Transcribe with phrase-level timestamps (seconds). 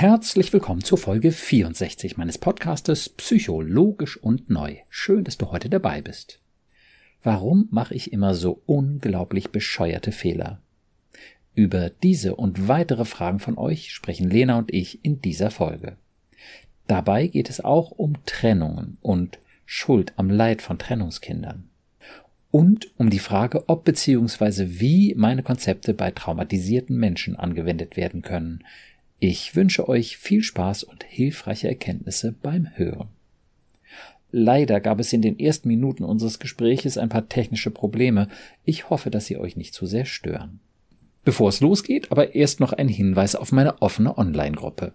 [0.00, 4.76] Herzlich willkommen zur Folge 64 meines Podcastes Psychologisch und Neu.
[4.88, 6.40] Schön, dass du heute dabei bist.
[7.22, 10.62] Warum mache ich immer so unglaublich bescheuerte Fehler?
[11.54, 15.98] Über diese und weitere Fragen von euch sprechen Lena und ich in dieser Folge.
[16.86, 21.68] Dabei geht es auch um Trennungen und Schuld am Leid von Trennungskindern.
[22.50, 24.80] Und um die Frage, ob bzw.
[24.80, 28.64] wie meine Konzepte bei traumatisierten Menschen angewendet werden können,
[29.20, 33.08] ich wünsche euch viel Spaß und hilfreiche Erkenntnisse beim Hören.
[34.32, 38.28] Leider gab es in den ersten Minuten unseres Gespräches ein paar technische Probleme.
[38.64, 40.60] Ich hoffe, dass sie euch nicht zu sehr stören.
[41.24, 44.94] Bevor es losgeht, aber erst noch ein Hinweis auf meine offene Online-Gruppe.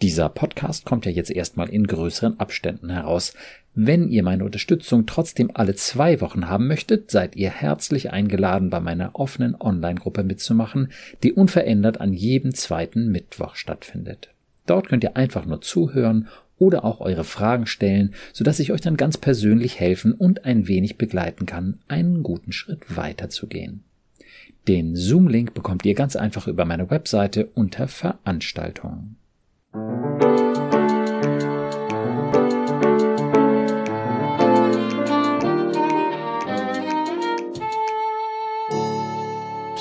[0.00, 3.34] Dieser Podcast kommt ja jetzt erstmal in größeren Abständen heraus.
[3.74, 8.80] Wenn ihr meine Unterstützung trotzdem alle zwei Wochen haben möchtet, seid ihr herzlich eingeladen, bei
[8.80, 10.90] meiner offenen Online-Gruppe mitzumachen,
[11.22, 14.30] die unverändert an jedem zweiten Mittwoch stattfindet.
[14.66, 18.96] Dort könnt ihr einfach nur zuhören oder auch eure Fragen stellen, sodass ich euch dann
[18.96, 23.84] ganz persönlich helfen und ein wenig begleiten kann, einen guten Schritt weiterzugehen.
[24.68, 29.16] Den Zoom-Link bekommt ihr ganz einfach über meine Webseite unter Veranstaltungen.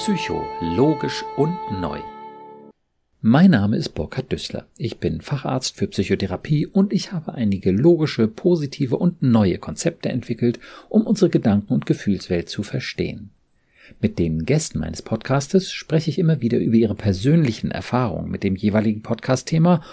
[0.10, 2.00] Psycho, logisch und neu.
[3.22, 4.66] Mein Name ist Burkhard Düssler.
[4.76, 10.60] Ich bin Facharzt für Psychotherapie und ich habe einige logische, positive und neue Konzepte entwickelt,
[10.90, 13.30] um unsere Gedanken- und Gefühlswelt zu verstehen.
[14.02, 18.56] Mit den Gästen meines Podcastes spreche ich immer wieder über ihre persönlichen Erfahrungen mit dem
[18.56, 19.84] jeweiligen Podcast-Thema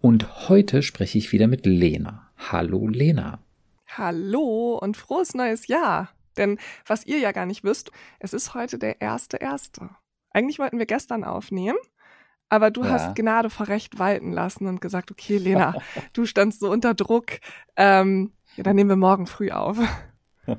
[0.00, 2.28] und heute spreche ich wieder mit Lena.
[2.36, 3.38] Hallo Lena.
[3.86, 6.10] Hallo und frohes neues Jahr.
[6.40, 9.90] Denn was ihr ja gar nicht wisst, es ist heute der erste erste.
[10.32, 11.78] Eigentlich wollten wir gestern aufnehmen,
[12.48, 12.90] aber du ja.
[12.90, 15.74] hast Gnade vor Recht walten lassen und gesagt, okay, Lena,
[16.12, 17.38] du standst so unter Druck.
[17.76, 19.78] Ähm, ja, dann nehmen wir morgen früh auf.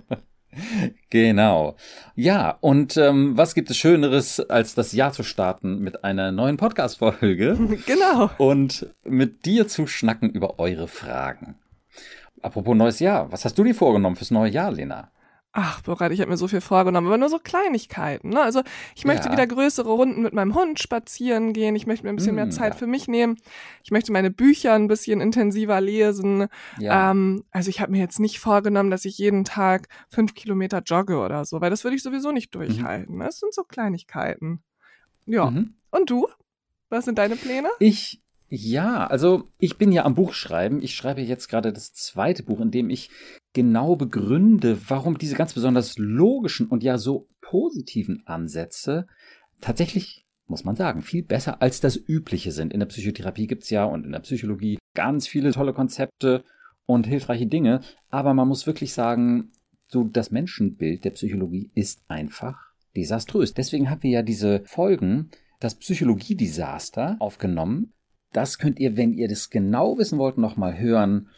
[1.10, 1.78] Genau.
[2.14, 6.58] Ja, und ähm, was gibt es Schöneres, als das Jahr zu starten mit einer neuen
[6.58, 7.80] Podcast-Folge?
[7.86, 8.30] genau.
[8.38, 11.56] Und mit dir zu schnacken über eure Fragen.
[12.42, 15.12] Apropos neues Jahr, was hast du dir vorgenommen fürs neue Jahr, Lena?
[15.54, 18.30] Ach, Borat, ich habe mir so viel vorgenommen, aber nur so Kleinigkeiten.
[18.30, 18.42] Ne?
[18.42, 18.62] Also
[18.96, 19.34] ich möchte ja.
[19.34, 21.76] wieder größere Runden mit meinem Hund spazieren gehen.
[21.76, 22.80] Ich möchte mir ein bisschen mm, mehr Zeit ja.
[22.80, 23.38] für mich nehmen.
[23.84, 26.48] Ich möchte meine Bücher ein bisschen intensiver lesen.
[26.80, 27.12] Ja.
[27.12, 31.18] Ähm, also ich habe mir jetzt nicht vorgenommen, dass ich jeden Tag fünf Kilometer jogge
[31.18, 32.60] oder so, weil das würde ich sowieso nicht mhm.
[32.60, 33.16] durchhalten.
[33.16, 33.20] Mhm.
[33.20, 34.64] Das sind so Kleinigkeiten.
[35.26, 35.52] Ja.
[35.52, 35.76] Mhm.
[35.90, 36.30] Und du?
[36.88, 37.70] Was sind deine Pläne?
[37.80, 38.22] Ich
[38.54, 40.82] ja, also ich bin ja am Buch schreiben.
[40.82, 43.10] Ich schreibe jetzt gerade das zweite Buch, in dem ich
[43.54, 49.08] genau begründe, warum diese ganz besonders logischen und ja so positiven Ansätze
[49.62, 52.74] tatsächlich, muss man sagen, viel besser als das übliche sind.
[52.74, 56.44] In der Psychotherapie gibt's ja und in der Psychologie ganz viele tolle Konzepte
[56.86, 57.80] und hilfreiche Dinge,
[58.10, 59.54] aber man muss wirklich sagen,
[59.88, 62.58] so das Menschenbild der Psychologie ist einfach
[62.98, 63.54] desaströs.
[63.54, 65.32] Deswegen haben wir ja diese Folgen,
[65.62, 67.94] das Psychologie-Desaster aufgenommen,
[68.32, 71.30] das könnt ihr, wenn ihr das genau wissen wollt, nochmal hören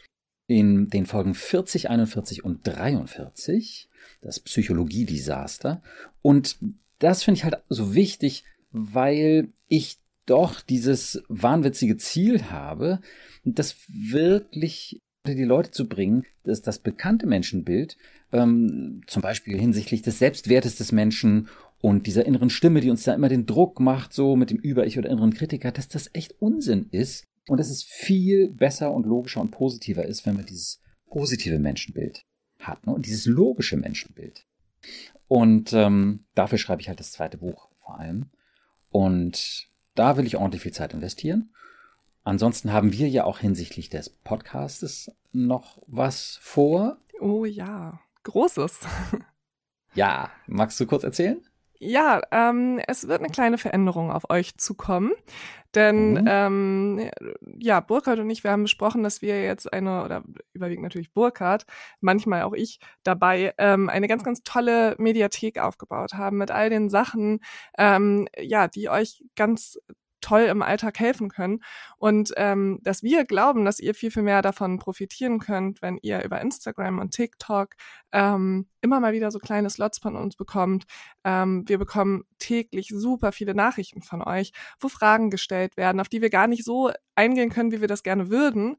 [0.48, 3.90] in den Folgen 40, 41 und 43,
[4.22, 5.82] das Psychologie-Desaster.
[6.22, 6.58] Und
[7.00, 13.00] das finde ich halt so wichtig, weil ich doch dieses wahnwitzige Ziel habe,
[13.44, 17.98] das wirklich die Leute zu bringen, dass das bekannte Menschenbild,
[18.32, 21.48] ähm, zum Beispiel hinsichtlich des Selbstwertes des Menschen
[21.84, 24.98] und dieser inneren Stimme, die uns da immer den Druck macht, so mit dem Über-Ich
[24.98, 29.42] oder inneren Kritiker, dass das echt Unsinn ist und dass es viel besser und logischer
[29.42, 30.80] und positiver ist, wenn man dieses
[31.10, 32.24] positive Menschenbild
[32.58, 32.94] hat ne?
[32.94, 34.46] und dieses logische Menschenbild.
[35.28, 38.28] Und ähm, dafür schreibe ich halt das zweite Buch vor allem.
[38.90, 41.54] Und da will ich ordentlich viel Zeit investieren.
[42.24, 46.96] Ansonsten haben wir ja auch hinsichtlich des Podcastes noch was vor.
[47.20, 48.80] Oh ja, Großes.
[49.96, 51.40] Ja, magst du kurz erzählen?
[51.86, 55.12] Ja, ähm, es wird eine kleine Veränderung auf euch zukommen.
[55.76, 56.28] Denn mhm.
[56.28, 57.10] ähm,
[57.58, 61.66] ja, Burkhard und ich, wir haben besprochen, dass wir jetzt eine, oder überwiegend natürlich Burkhard,
[62.00, 66.90] manchmal auch ich dabei, ähm, eine ganz, ganz tolle Mediathek aufgebaut haben mit all den
[66.90, 67.40] Sachen,
[67.78, 69.80] ähm, ja, die euch ganz
[70.24, 71.64] toll im Alltag helfen können.
[71.98, 76.24] Und ähm, dass wir glauben, dass ihr viel, viel mehr davon profitieren könnt, wenn ihr
[76.24, 77.76] über Instagram und TikTok
[78.12, 80.86] ähm, immer mal wieder so kleine Slots von uns bekommt.
[81.24, 86.22] Ähm, wir bekommen täglich super viele Nachrichten von euch, wo Fragen gestellt werden, auf die
[86.22, 88.78] wir gar nicht so eingehen können, wie wir das gerne würden.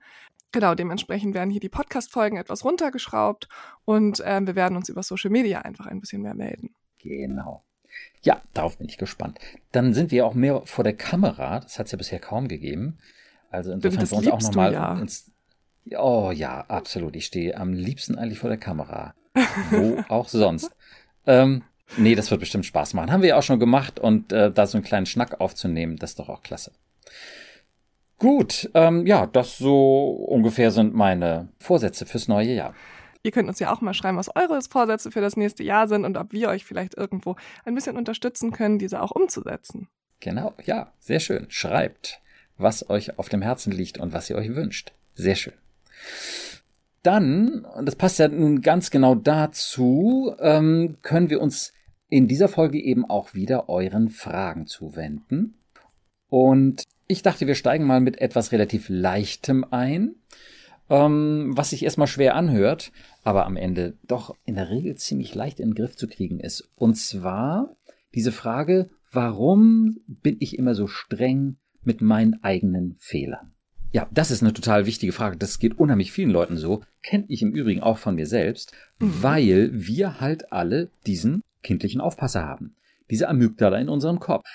[0.53, 3.49] Genau, dementsprechend werden hier die Podcast-Folgen etwas runtergeschraubt
[3.85, 6.75] und äh, wir werden uns über Social Media einfach ein bisschen mehr melden.
[6.99, 7.65] Genau.
[8.25, 9.39] Ja, darauf bin ich gespannt.
[9.71, 11.61] Dann sind wir auch mehr vor der Kamera.
[11.61, 12.99] Das hat es ja bisher kaum gegeben.
[13.51, 14.99] Also insofern für uns auch nochmal ja.
[14.99, 15.31] ins,
[15.97, 17.15] Oh ja, absolut.
[17.17, 19.15] Ich stehe am liebsten eigentlich vor der Kamera.
[19.71, 20.71] Wo auch sonst.
[21.27, 21.63] Ähm,
[21.97, 23.13] nee, das wird bestimmt Spaß machen.
[23.13, 26.11] Haben wir ja auch schon gemacht und äh, da so einen kleinen Schnack aufzunehmen, das
[26.11, 26.73] ist doch auch klasse.
[28.19, 32.75] Gut, ähm, ja, das so ungefähr sind meine Vorsätze fürs neue Jahr.
[33.25, 36.05] Ihr könnt uns ja auch mal schreiben, was eure Vorsätze für das nächste Jahr sind
[36.05, 39.89] und ob wir euch vielleicht irgendwo ein bisschen unterstützen können, diese auch umzusetzen.
[40.21, 41.47] Genau, ja, sehr schön.
[41.49, 42.21] Schreibt,
[42.59, 44.93] was euch auf dem Herzen liegt und was ihr euch wünscht.
[45.15, 45.55] Sehr schön.
[47.03, 51.73] Dann, und das passt ja nun ganz genau dazu, ähm, können wir uns
[52.11, 55.55] in dieser Folge eben auch wieder euren Fragen zuwenden.
[56.29, 60.15] Und ich dachte, wir steigen mal mit etwas relativ Leichtem ein,
[60.91, 62.93] ähm, was sich erstmal schwer anhört,
[63.23, 66.71] aber am Ende doch in der Regel ziemlich leicht in den Griff zu kriegen ist.
[66.77, 67.77] Und zwar
[68.15, 73.53] diese Frage, warum bin ich immer so streng mit meinen eigenen Fehlern?
[73.93, 75.37] Ja, das ist eine total wichtige Frage.
[75.37, 76.83] Das geht unheimlich vielen Leuten so.
[77.03, 79.23] Kenne ich im Übrigen auch von mir selbst, mhm.
[79.23, 82.75] weil wir halt alle diesen kindlichen Aufpasser haben.
[83.09, 84.49] Diese Amygdala in unserem Kopf.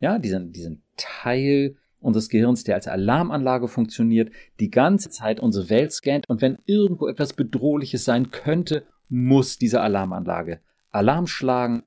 [0.00, 4.30] Ja, diesen, diesen Teil unseres Gehirns, der als Alarmanlage funktioniert,
[4.60, 9.80] die ganze Zeit unsere Welt scannt und wenn irgendwo etwas Bedrohliches sein könnte, muss diese
[9.80, 10.60] Alarmanlage
[10.94, 11.82] Alarm schlagen.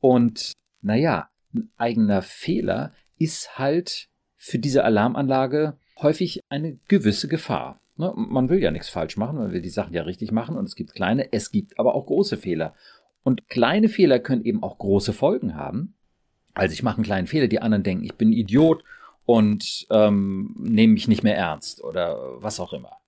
[0.00, 7.80] Und naja, ein eigener Fehler ist halt für diese Alarmanlage häufig eine gewisse Gefahr.
[7.96, 8.12] Ne?
[8.14, 10.76] Man will ja nichts falsch machen, man will die Sachen ja richtig machen und es
[10.76, 12.74] gibt kleine, es gibt aber auch große Fehler.
[13.22, 15.94] Und kleine Fehler können eben auch große Folgen haben.
[16.52, 18.84] Also ich mache einen kleinen Fehler, die anderen denken, ich bin ein Idiot
[19.26, 22.98] und ähm, nehme mich nicht mehr ernst oder was auch immer.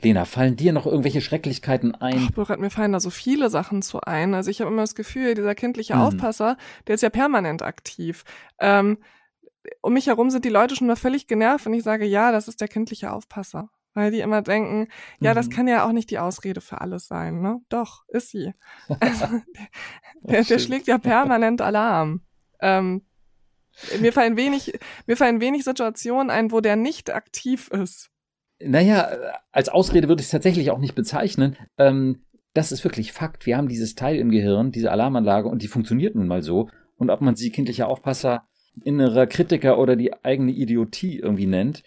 [0.00, 2.26] Lena, fallen dir noch irgendwelche Schrecklichkeiten ein?
[2.28, 4.34] Ach, Burkhard, mir fallen da so viele Sachen zu ein.
[4.34, 6.00] Also ich habe immer das Gefühl, dieser kindliche hm.
[6.00, 6.56] Aufpasser,
[6.86, 8.24] der ist ja permanent aktiv.
[8.60, 8.98] Ähm,
[9.82, 12.48] um mich herum sind die Leute schon mal völlig genervt und ich sage, ja, das
[12.48, 13.70] ist der kindliche Aufpasser.
[13.94, 14.86] Weil die immer denken,
[15.18, 15.34] ja, mhm.
[15.34, 17.60] das kann ja auch nicht die Ausrede für alles sein, ne?
[17.68, 18.52] Doch, ist sie.
[19.00, 19.26] Also,
[20.22, 22.22] der, der schlägt ja permanent Alarm.
[22.60, 23.02] Ähm,
[24.00, 28.10] mir fallen wenig, mir fallen wenig Situationen ein, wo der nicht aktiv ist.
[28.60, 29.16] Naja,
[29.52, 31.56] als Ausrede würde ich es tatsächlich auch nicht bezeichnen.
[31.76, 32.22] Ähm,
[32.54, 33.46] das ist wirklich Fakt.
[33.46, 36.68] Wir haben dieses Teil im Gehirn, diese Alarmanlage, und die funktioniert nun mal so.
[36.96, 38.48] Und ob man sie kindlicher Aufpasser
[38.84, 41.82] innerer Kritiker oder die eigene Idiotie irgendwie nennt.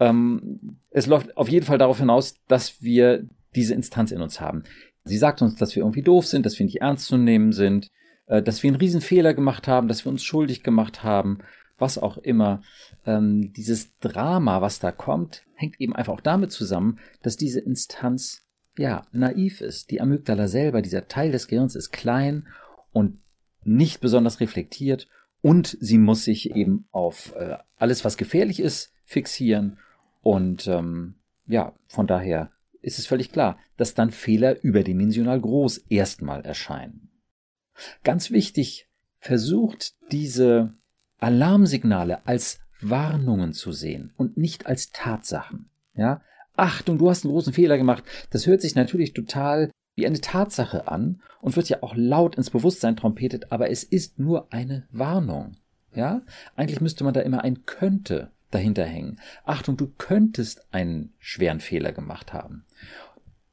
[0.00, 4.64] Ähm, es läuft auf jeden Fall darauf hinaus, dass wir diese Instanz in uns haben.
[5.04, 7.90] Sie sagt uns, dass wir irgendwie doof sind, dass wir nicht ernst zu nehmen sind,
[8.26, 11.38] dass wir einen Riesenfehler gemacht haben, dass wir uns schuldig gemacht haben,
[11.78, 12.62] was auch immer.
[13.06, 18.46] Ähm, dieses Drama, was da kommt, hängt eben einfach auch damit zusammen, dass diese Instanz
[18.78, 19.90] ja naiv ist.
[19.90, 22.46] Die Amygdala selber, dieser Teil des Gehirns ist klein
[22.92, 23.18] und
[23.64, 25.08] nicht besonders reflektiert
[25.44, 29.78] und sie muss sich eben auf äh, alles, was gefährlich ist, fixieren.
[30.22, 31.16] Und ähm,
[31.46, 32.50] ja, von daher
[32.80, 37.10] ist es völlig klar, dass dann Fehler überdimensional groß erstmal erscheinen.
[38.02, 40.74] Ganz wichtig, versucht diese
[41.18, 45.70] Alarmsignale als Warnungen zu sehen und nicht als Tatsachen.
[45.96, 46.20] Ja,
[46.56, 48.04] Achtung, du hast einen großen Fehler gemacht.
[48.30, 52.50] Das hört sich natürlich total wie eine Tatsache an und wird ja auch laut ins
[52.50, 55.52] Bewusstsein trompetet, aber es ist nur eine Warnung.
[55.94, 56.22] Ja?
[56.56, 59.20] Eigentlich müsste man da immer ein könnte dahinter hängen.
[59.44, 62.64] Achtung, du könntest einen schweren Fehler gemacht haben.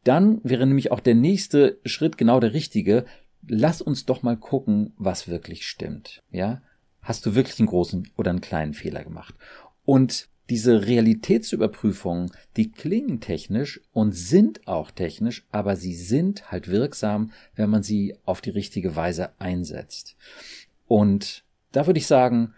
[0.03, 3.05] Dann wäre nämlich auch der nächste Schritt genau der richtige.
[3.47, 6.21] Lass uns doch mal gucken, was wirklich stimmt.
[6.31, 6.61] Ja?
[7.01, 9.35] Hast du wirklich einen großen oder einen kleinen Fehler gemacht?
[9.83, 17.31] Und diese Realitätsüberprüfungen, die klingen technisch und sind auch technisch, aber sie sind halt wirksam,
[17.55, 20.17] wenn man sie auf die richtige Weise einsetzt.
[20.87, 22.53] Und da würde ich sagen,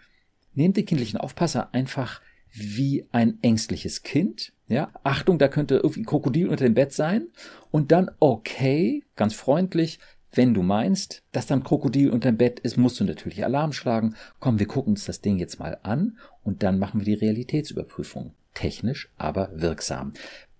[0.54, 2.20] nehmt den kindlichen Aufpasser einfach
[2.52, 4.52] wie ein ängstliches Kind.
[4.66, 7.28] Ja, Achtung, da könnte irgendwie ein Krokodil unter dem Bett sein.
[7.70, 9.98] Und dann, okay, ganz freundlich,
[10.36, 14.14] wenn du meinst, dass dann Krokodil unterm Bett ist, musst du natürlich Alarm schlagen.
[14.40, 18.34] Komm, wir gucken uns das Ding jetzt mal an und dann machen wir die Realitätsüberprüfung.
[18.54, 20.12] Technisch, aber wirksam.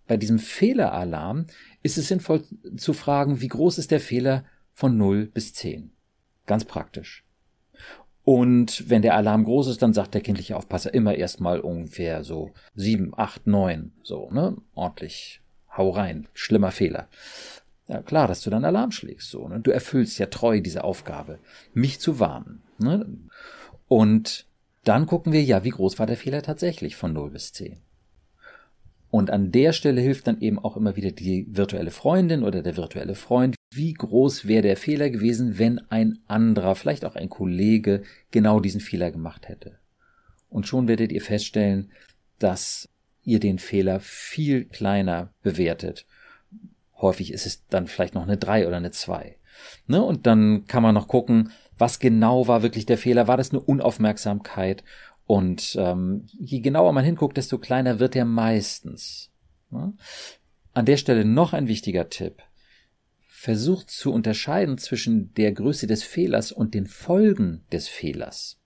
[0.06, 1.46] Bei diesem Fehleralarm
[1.82, 2.44] ist es sinnvoll
[2.76, 5.90] zu fragen, wie groß ist der Fehler von 0 bis 10?
[6.46, 7.24] Ganz praktisch.
[8.24, 12.52] Und wenn der Alarm groß ist, dann sagt der kindliche Aufpasser immer erstmal ungefähr so
[12.74, 14.56] 7, 8, 9, so, ne?
[14.74, 15.40] Ordentlich.
[15.76, 16.28] Hau rein.
[16.32, 17.08] Schlimmer Fehler.
[17.86, 19.60] Ja, klar, dass du dann Alarm schlägst, so, ne?
[19.60, 21.38] Du erfüllst ja treu diese Aufgabe,
[21.74, 23.06] mich zu warnen, ne?
[23.88, 24.46] Und
[24.84, 27.80] dann gucken wir, ja, wie groß war der Fehler tatsächlich von 0 bis 10?
[29.10, 32.76] Und an der Stelle hilft dann eben auch immer wieder die virtuelle Freundin oder der
[32.76, 33.54] virtuelle Freund.
[33.72, 38.80] Wie groß wäre der Fehler gewesen, wenn ein anderer, vielleicht auch ein Kollege, genau diesen
[38.80, 39.78] Fehler gemacht hätte?
[40.48, 41.92] Und schon werdet ihr feststellen,
[42.40, 42.88] dass
[43.22, 46.06] ihr den Fehler viel kleiner bewertet.
[46.96, 49.36] Häufig ist es dann vielleicht noch eine 3 oder eine 2.
[49.86, 50.02] Ne?
[50.02, 53.28] Und dann kann man noch gucken, was genau war wirklich der Fehler.
[53.28, 54.84] War das eine Unaufmerksamkeit?
[55.26, 59.30] Und ähm, je genauer man hinguckt, desto kleiner wird er meistens.
[59.70, 59.94] Ne?
[60.72, 62.42] An der Stelle noch ein wichtiger Tipp.
[63.26, 68.58] Versucht zu unterscheiden zwischen der Größe des Fehlers und den Folgen des Fehlers.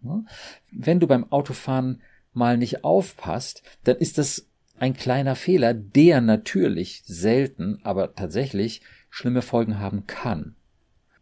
[0.00, 0.24] Ne?
[0.72, 7.02] Wenn du beim Autofahren mal nicht aufpasst, dann ist das ein kleiner Fehler, der natürlich
[7.04, 10.56] selten, aber tatsächlich schlimme Folgen haben kann.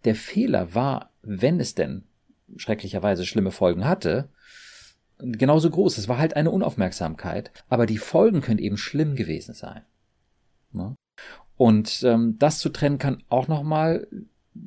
[0.05, 2.05] Der Fehler war, wenn es denn
[2.57, 4.29] schrecklicherweise schlimme Folgen hatte,
[5.19, 5.99] genauso groß.
[5.99, 9.83] Es war halt eine Unaufmerksamkeit, aber die Folgen können eben schlimm gewesen sein.
[10.73, 10.95] Ne?
[11.57, 14.09] Und ähm, das zu trennen kann auch nochmal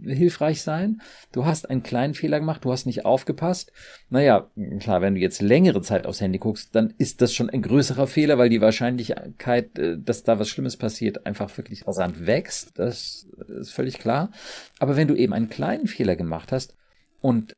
[0.02, 1.02] hilfreich sein.
[1.32, 3.72] Du hast einen kleinen Fehler gemacht, du hast nicht aufgepasst.
[4.10, 4.50] Naja,
[4.80, 8.08] klar, wenn du jetzt längere Zeit aufs Handy guckst, dann ist das schon ein größerer
[8.08, 12.78] Fehler, weil die Wahrscheinlichkeit, äh, dass da was Schlimmes passiert, einfach wirklich rasant wächst.
[12.80, 13.28] Das
[13.60, 14.32] ist völlig klar.
[14.80, 16.76] Aber wenn du eben einen kleinen Fehler gemacht hast
[17.22, 17.54] und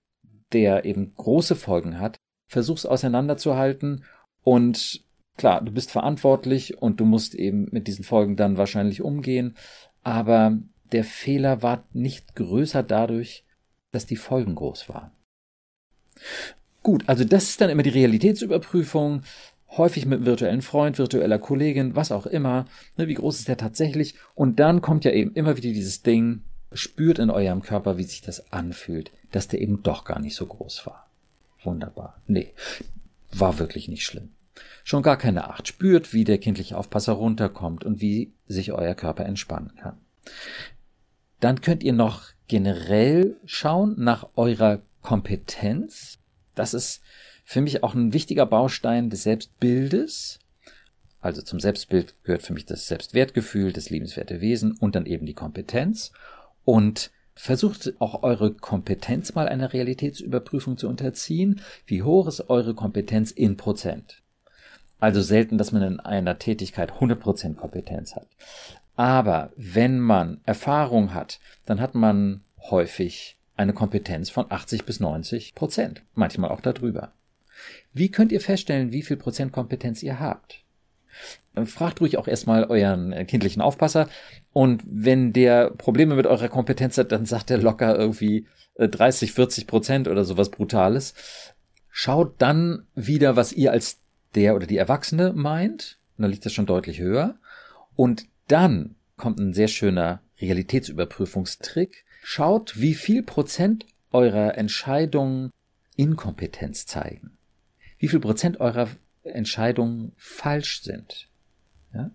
[0.54, 2.18] der eben große Folgen hat,
[2.48, 4.06] versuch's auseinanderzuhalten
[4.42, 5.04] und
[5.38, 9.56] klar, du bist verantwortlich und du musst eben mit diesen Folgen dann wahrscheinlich umgehen,
[10.04, 10.58] aber
[10.92, 13.44] der Fehler war nicht größer dadurch,
[13.92, 15.12] dass die Folgen groß waren.
[16.84, 19.24] Gut, also das ist dann immer die Realitätsüberprüfung,
[19.72, 22.66] häufig mit virtuellen Freund, virtueller Kollegin, was auch immer,
[22.96, 24.16] ne, wie groß ist der tatsächlich?
[24.36, 26.42] Und dann kommt ja eben immer wieder dieses Ding,
[26.72, 30.46] spürt in eurem Körper, wie sich das anfühlt, dass der eben doch gar nicht so
[30.46, 31.10] groß war.
[31.64, 32.22] Wunderbar.
[32.28, 32.54] Nee,
[33.32, 34.30] war wirklich nicht schlimm.
[34.84, 35.68] Schon gar keine Acht.
[35.68, 39.98] Spürt, wie der kindliche Aufpasser runterkommt und wie sich euer Körper entspannen kann.
[41.40, 46.20] Dann könnt ihr noch generell schauen nach eurer Kompetenz.
[46.56, 47.02] Das ist
[47.46, 50.40] für mich auch ein wichtiger Baustein des Selbstbildes.
[51.22, 55.34] Also zum Selbstbild gehört für mich das Selbstwertgefühl, das liebenswerte Wesen und dann eben die
[55.34, 56.12] Kompetenz.
[56.64, 61.62] Und versucht auch eure Kompetenz mal einer Realitätsüberprüfung zu unterziehen.
[61.86, 64.24] Wie hoch ist eure Kompetenz in Prozent?
[65.00, 68.28] Also selten, dass man in einer Tätigkeit 100% Kompetenz hat.
[68.98, 75.54] Aber wenn man Erfahrung hat, dann hat man häufig eine Kompetenz von 80 bis 90
[75.54, 77.14] Prozent, manchmal auch darüber.
[77.94, 80.64] Wie könnt ihr feststellen, wie viel Prozent Kompetenz ihr habt?
[81.66, 84.10] Fragt ruhig auch erstmal euren kindlichen Aufpasser
[84.52, 88.48] und wenn der Probleme mit eurer Kompetenz hat, dann sagt er locker irgendwie
[88.80, 91.14] 30, äh, 40 Prozent oder sowas Brutales.
[91.92, 94.00] Schaut dann wieder, was ihr als
[94.34, 95.98] der oder die Erwachsene meint.
[96.18, 97.36] Und da liegt das schon deutlich höher.
[97.96, 102.06] Und dann kommt ein sehr schöner Realitätsüberprüfungstrick.
[102.24, 105.52] Schaut, wie viel Prozent eurer Entscheidungen
[105.96, 107.38] Inkompetenz zeigen.
[107.98, 108.90] Wie viel Prozent eurer
[109.24, 111.30] Entscheidungen falsch sind.
[111.94, 112.12] Ja?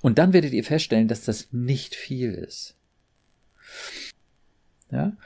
[0.00, 2.76] Und dann werdet ihr feststellen, dass das nicht viel ist.
[4.90, 5.16] Ja?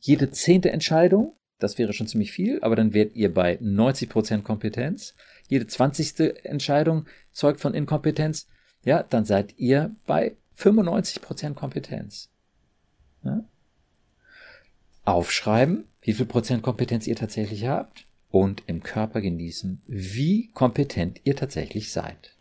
[0.00, 5.14] Jede zehnte Entscheidung, das wäre schon ziemlich viel, aber dann werdet ihr bei 90% Kompetenz.
[5.48, 8.48] Jede zwanzigste Entscheidung zeugt von Inkompetenz
[8.86, 12.30] ja, dann seid ihr bei 95% Kompetenz.
[13.24, 13.44] Ja?
[15.04, 21.34] Aufschreiben, wie viel Prozent Kompetenz ihr tatsächlich habt und im Körper genießen, wie kompetent ihr
[21.34, 22.36] tatsächlich seid.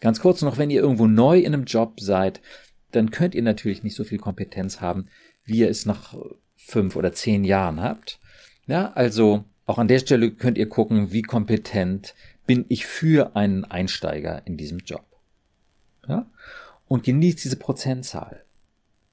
[0.00, 2.40] Ganz kurz noch, wenn ihr irgendwo neu in einem Job seid,
[2.90, 5.08] dann könnt ihr natürlich nicht so viel Kompetenz haben,
[5.44, 6.16] wie ihr es nach
[6.56, 8.18] fünf oder zehn Jahren habt.
[8.66, 12.14] Ja, also auch an der Stelle könnt ihr gucken, wie kompetent
[12.46, 15.04] bin ich für einen Einsteiger in diesem Job.
[16.08, 16.30] Ja?
[16.86, 18.44] Und genießt diese Prozentzahl.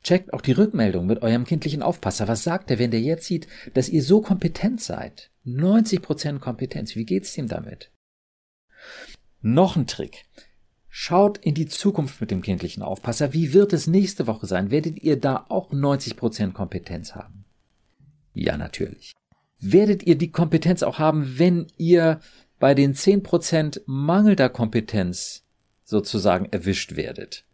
[0.03, 2.27] Checkt auch die Rückmeldung mit eurem kindlichen Aufpasser.
[2.27, 5.29] Was sagt er, wenn der jetzt sieht, dass ihr so kompetent seid?
[5.45, 6.95] 90% Kompetenz.
[6.95, 7.91] Wie geht's ihm damit?
[9.41, 10.25] Noch ein Trick.
[10.87, 13.33] Schaut in die Zukunft mit dem kindlichen Aufpasser.
[13.33, 14.71] Wie wird es nächste Woche sein?
[14.71, 17.45] Werdet ihr da auch 90% Kompetenz haben?
[18.33, 19.13] Ja, natürlich.
[19.59, 22.21] Werdet ihr die Kompetenz auch haben, wenn ihr
[22.59, 25.43] bei den 10% mangelnder Kompetenz
[25.83, 27.45] sozusagen erwischt werdet.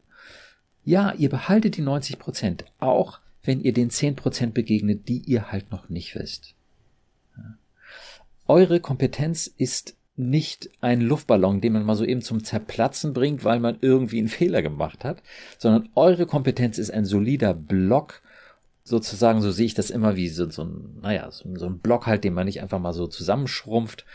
[0.84, 5.90] Ja, ihr behaltet die 90%, auch wenn ihr den 10% begegnet, die ihr halt noch
[5.90, 6.54] nicht wisst.
[8.48, 13.60] Eure Kompetenz ist nicht ein Luftballon, den man mal so eben zum Zerplatzen bringt, weil
[13.60, 15.22] man irgendwie einen Fehler gemacht hat,
[15.58, 18.22] sondern eure Kompetenz ist ein solider Block,
[18.84, 22.06] sozusagen, so sehe ich das immer wie so, so ein, naja, so, so ein Block
[22.06, 24.06] halt, den man nicht einfach mal so zusammenschrumpft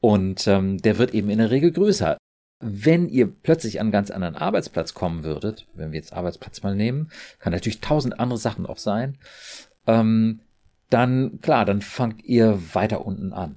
[0.00, 2.16] und ähm, der wird eben in der Regel größer.
[2.62, 6.74] Wenn ihr plötzlich an einen ganz anderen Arbeitsplatz kommen würdet, wenn wir jetzt Arbeitsplatz mal
[6.74, 9.16] nehmen, kann natürlich tausend andere Sachen auch sein,
[9.86, 10.40] ähm,
[10.90, 13.56] dann klar, dann fangt ihr weiter unten an.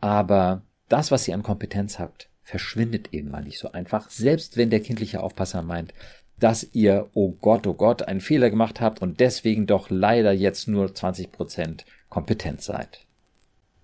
[0.00, 4.68] Aber das, was ihr an Kompetenz habt, verschwindet eben mal nicht so einfach, selbst wenn
[4.68, 5.94] der kindliche Aufpasser meint,
[6.38, 10.66] dass ihr, oh Gott, oh Gott, einen Fehler gemacht habt und deswegen doch leider jetzt
[10.66, 13.06] nur 20 Prozent kompetent seid.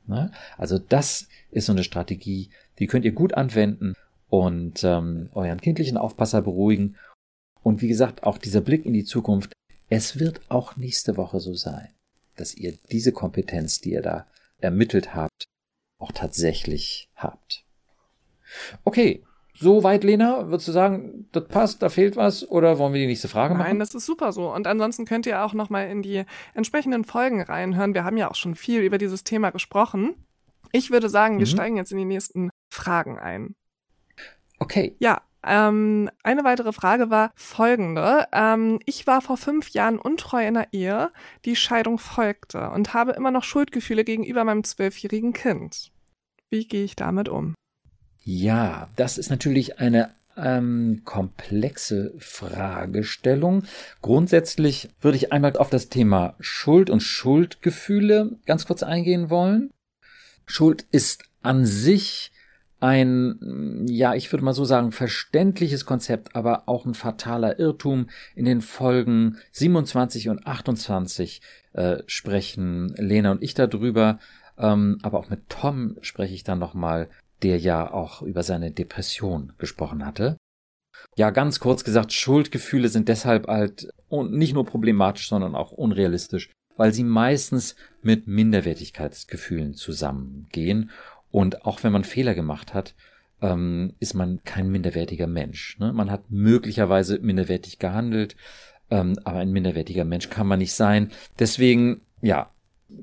[0.08, 0.30] Ne?
[0.56, 3.94] Also das ist so eine Strategie, die könnt ihr gut anwenden
[4.28, 6.96] und ähm, euren kindlichen Aufpasser beruhigen.
[7.62, 9.52] Und wie gesagt, auch dieser Blick in die Zukunft,
[9.88, 11.88] es wird auch nächste Woche so sein,
[12.36, 14.26] dass ihr diese Kompetenz, die ihr da
[14.58, 15.44] ermittelt habt,
[15.98, 17.64] auch tatsächlich habt.
[18.84, 19.24] Okay,
[19.58, 23.06] so weit, Lena, würdest du sagen, das passt, da fehlt was oder wollen wir die
[23.06, 23.66] nächste Frage machen?
[23.66, 24.52] Nein, das ist super so.
[24.52, 26.24] Und ansonsten könnt ihr auch nochmal in die
[26.54, 27.94] entsprechenden Folgen reinhören.
[27.94, 30.14] Wir haben ja auch schon viel über dieses Thema gesprochen.
[30.72, 31.50] Ich würde sagen, wir mhm.
[31.50, 33.54] steigen jetzt in die nächsten Fragen ein.
[34.60, 34.96] Okay.
[34.98, 38.26] Ja, ähm, eine weitere Frage war folgende.
[38.32, 41.10] Ähm, ich war vor fünf Jahren untreu in der Ehe,
[41.44, 45.92] die Scheidung folgte und habe immer noch Schuldgefühle gegenüber meinem zwölfjährigen Kind.
[46.50, 47.54] Wie gehe ich damit um?
[48.30, 53.62] Ja, das ist natürlich eine ähm, komplexe Fragestellung.
[54.02, 59.70] Grundsätzlich würde ich einmal auf das Thema Schuld und Schuldgefühle ganz kurz eingehen wollen.
[60.44, 62.30] Schuld ist an sich
[62.80, 68.10] ein, ja, ich würde mal so sagen, verständliches Konzept, aber auch ein fataler Irrtum.
[68.34, 71.40] In den Folgen 27 und 28
[71.72, 74.18] äh, sprechen Lena und ich darüber,
[74.58, 77.08] ähm, aber auch mit Tom spreche ich dann nochmal
[77.42, 80.36] der ja auch über seine Depression gesprochen hatte.
[81.16, 86.92] Ja, ganz kurz gesagt, Schuldgefühle sind deshalb halt nicht nur problematisch, sondern auch unrealistisch, weil
[86.92, 90.90] sie meistens mit Minderwertigkeitsgefühlen zusammengehen.
[91.30, 92.94] Und auch wenn man Fehler gemacht hat,
[93.40, 95.78] ähm, ist man kein minderwertiger Mensch.
[95.78, 95.92] Ne?
[95.92, 98.36] Man hat möglicherweise minderwertig gehandelt,
[98.90, 101.12] ähm, aber ein minderwertiger Mensch kann man nicht sein.
[101.38, 102.50] Deswegen, ja,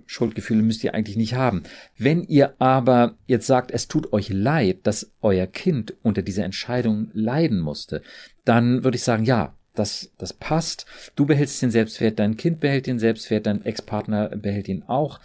[0.05, 1.63] Schuldgefühle müsst ihr eigentlich nicht haben.
[1.97, 7.09] Wenn ihr aber jetzt sagt, es tut euch leid, dass euer Kind unter dieser Entscheidung
[7.13, 8.01] leiden musste,
[8.43, 10.85] dann würde ich sagen, ja, das, das passt.
[11.15, 15.19] Du behältst den Selbstwert, dein Kind behält den Selbstwert, dein Ex-Partner behält ihn auch.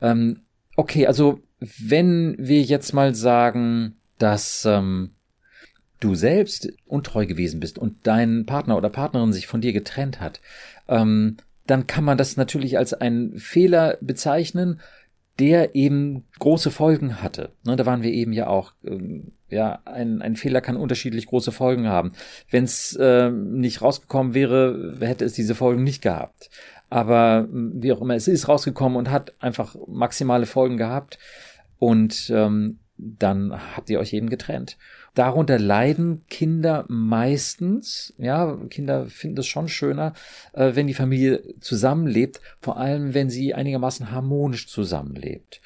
[0.00, 0.40] Ähm,
[0.76, 5.10] okay, also wenn wir jetzt mal sagen, dass ähm,
[6.00, 10.40] du selbst untreu gewesen bist und dein Partner oder Partnerin sich von dir getrennt hat,
[10.88, 14.80] ähm, dann kann man das natürlich als einen Fehler bezeichnen,
[15.38, 17.50] der eben große Folgen hatte.
[17.64, 18.72] Ne, da waren wir eben ja auch.
[18.84, 22.12] Ähm, ja, ein, ein Fehler kann unterschiedlich große Folgen haben.
[22.50, 26.50] Wenn es äh, nicht rausgekommen wäre, hätte es diese Folgen nicht gehabt.
[26.90, 31.18] Aber wie auch immer, es ist rausgekommen und hat einfach maximale Folgen gehabt.
[31.78, 34.78] Und ähm, dann habt ihr euch eben getrennt.
[35.16, 40.12] Darunter leiden Kinder meistens, ja, Kinder finden es schon schöner,
[40.52, 45.62] äh, wenn die Familie zusammenlebt, vor allem wenn sie einigermaßen harmonisch zusammenlebt.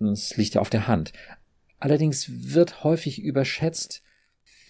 [0.00, 1.12] Das liegt ja auf der Hand.
[1.78, 4.02] Allerdings wird häufig überschätzt,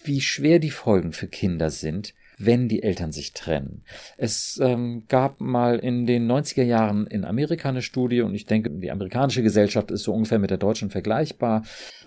[0.03, 3.83] wie schwer die Folgen für Kinder sind, wenn die Eltern sich trennen.
[4.15, 8.69] Es ähm, gab mal in den 90er Jahren in Amerika eine Studie und ich denke,
[8.69, 11.63] die amerikanische Gesellschaft ist so ungefähr mit der deutschen vergleichbar.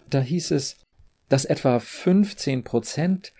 [0.09, 0.77] Da hieß es,
[1.33, 3.33] dass etwa 15 Prozent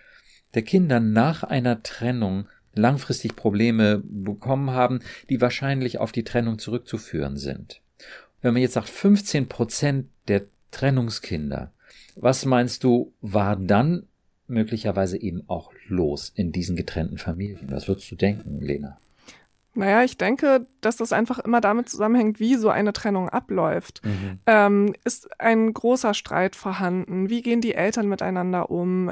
[0.55, 7.37] der Kinder nach einer Trennung langfristig Probleme bekommen haben, die wahrscheinlich auf die Trennung zurückzuführen
[7.37, 7.81] sind.
[8.41, 11.71] Wenn man jetzt sagt 15 Prozent der Trennungskinder,
[12.15, 14.07] was meinst du, war dann
[14.47, 17.69] möglicherweise eben auch los in diesen getrennten Familien?
[17.69, 18.97] Was würdest du denken, Lena?
[19.75, 24.01] Naja, ich denke, dass das einfach immer damit zusammenhängt, wie so eine Trennung abläuft.
[24.03, 24.39] Mhm.
[24.45, 27.29] Ähm, ist ein großer Streit vorhanden?
[27.29, 29.11] Wie gehen die Eltern miteinander um?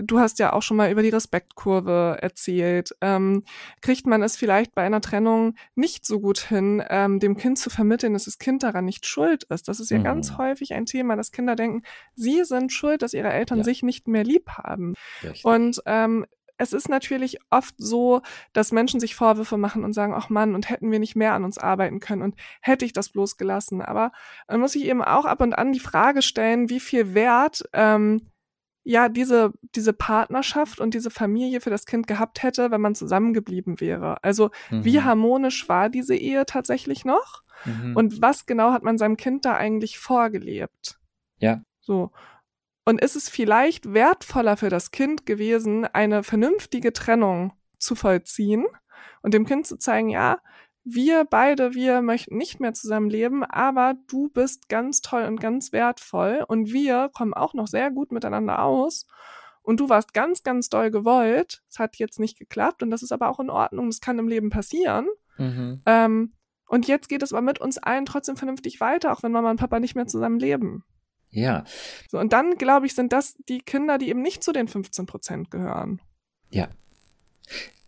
[0.00, 2.94] Du hast ja auch schon mal über die Respektkurve erzählt.
[3.00, 3.42] Ähm,
[3.80, 7.68] kriegt man es vielleicht bei einer Trennung nicht so gut hin, ähm, dem Kind zu
[7.68, 9.66] vermitteln, dass das Kind daran nicht schuld ist?
[9.66, 10.04] Das ist ja mhm.
[10.04, 11.82] ganz häufig ein Thema, dass Kinder denken,
[12.14, 13.64] sie sind schuld, dass ihre Eltern ja.
[13.64, 14.94] sich nicht mehr lieb haben.
[15.24, 15.44] Richtig.
[15.44, 16.24] Und ähm,
[16.58, 18.20] es ist natürlich oft so,
[18.52, 21.44] dass Menschen sich Vorwürfe machen und sagen, ach Mann, und hätten wir nicht mehr an
[21.44, 23.80] uns arbeiten können und hätte ich das bloß gelassen.
[23.80, 24.12] Aber
[24.48, 28.28] man muss sich eben auch ab und an die Frage stellen, wie viel Wert ähm,
[28.82, 33.80] ja diese, diese Partnerschaft und diese Familie für das Kind gehabt hätte, wenn man zusammengeblieben
[33.80, 34.22] wäre.
[34.24, 34.84] Also mhm.
[34.84, 37.42] wie harmonisch war diese Ehe tatsächlich noch?
[37.64, 37.96] Mhm.
[37.96, 40.98] Und was genau hat man seinem Kind da eigentlich vorgelebt?
[41.38, 41.62] Ja.
[41.80, 42.10] So.
[42.88, 48.64] Und ist es vielleicht wertvoller für das Kind gewesen, eine vernünftige Trennung zu vollziehen
[49.20, 50.38] und dem Kind zu zeigen, ja,
[50.84, 56.42] wir beide, wir möchten nicht mehr zusammenleben, aber du bist ganz toll und ganz wertvoll
[56.48, 59.06] und wir kommen auch noch sehr gut miteinander aus
[59.60, 61.62] und du warst ganz, ganz doll gewollt.
[61.68, 63.90] Es hat jetzt nicht geklappt und das ist aber auch in Ordnung.
[63.90, 65.08] Das kann im Leben passieren.
[65.36, 65.82] Mhm.
[65.84, 66.32] Ähm,
[66.66, 69.60] und jetzt geht es aber mit uns allen trotzdem vernünftig weiter, auch wenn Mama und
[69.60, 70.84] Papa nicht mehr zusammen leben.
[71.30, 71.64] Ja.
[72.10, 75.06] So, und dann, glaube ich, sind das die Kinder, die eben nicht zu den 15
[75.06, 76.00] Prozent gehören.
[76.50, 76.68] Ja.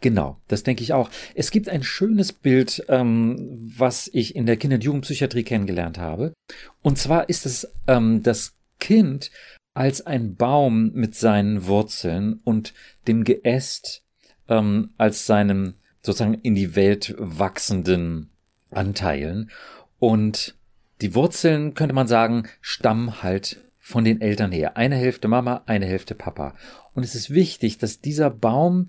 [0.01, 1.11] Genau, das denke ich auch.
[1.35, 6.33] Es gibt ein schönes Bild, ähm, was ich in der Kinder- und Jugendpsychiatrie kennengelernt habe.
[6.81, 9.31] Und zwar ist es ähm, das Kind
[9.75, 12.73] als ein Baum mit seinen Wurzeln und
[13.07, 14.03] dem Geäst
[14.49, 18.31] ähm, als seinem sozusagen in die Welt wachsenden
[18.71, 19.51] Anteilen.
[19.99, 20.57] Und
[21.01, 24.77] die Wurzeln, könnte man sagen, stammen halt von den Eltern her.
[24.77, 26.55] Eine Hälfte Mama, eine Hälfte Papa.
[26.95, 28.89] Und es ist wichtig, dass dieser Baum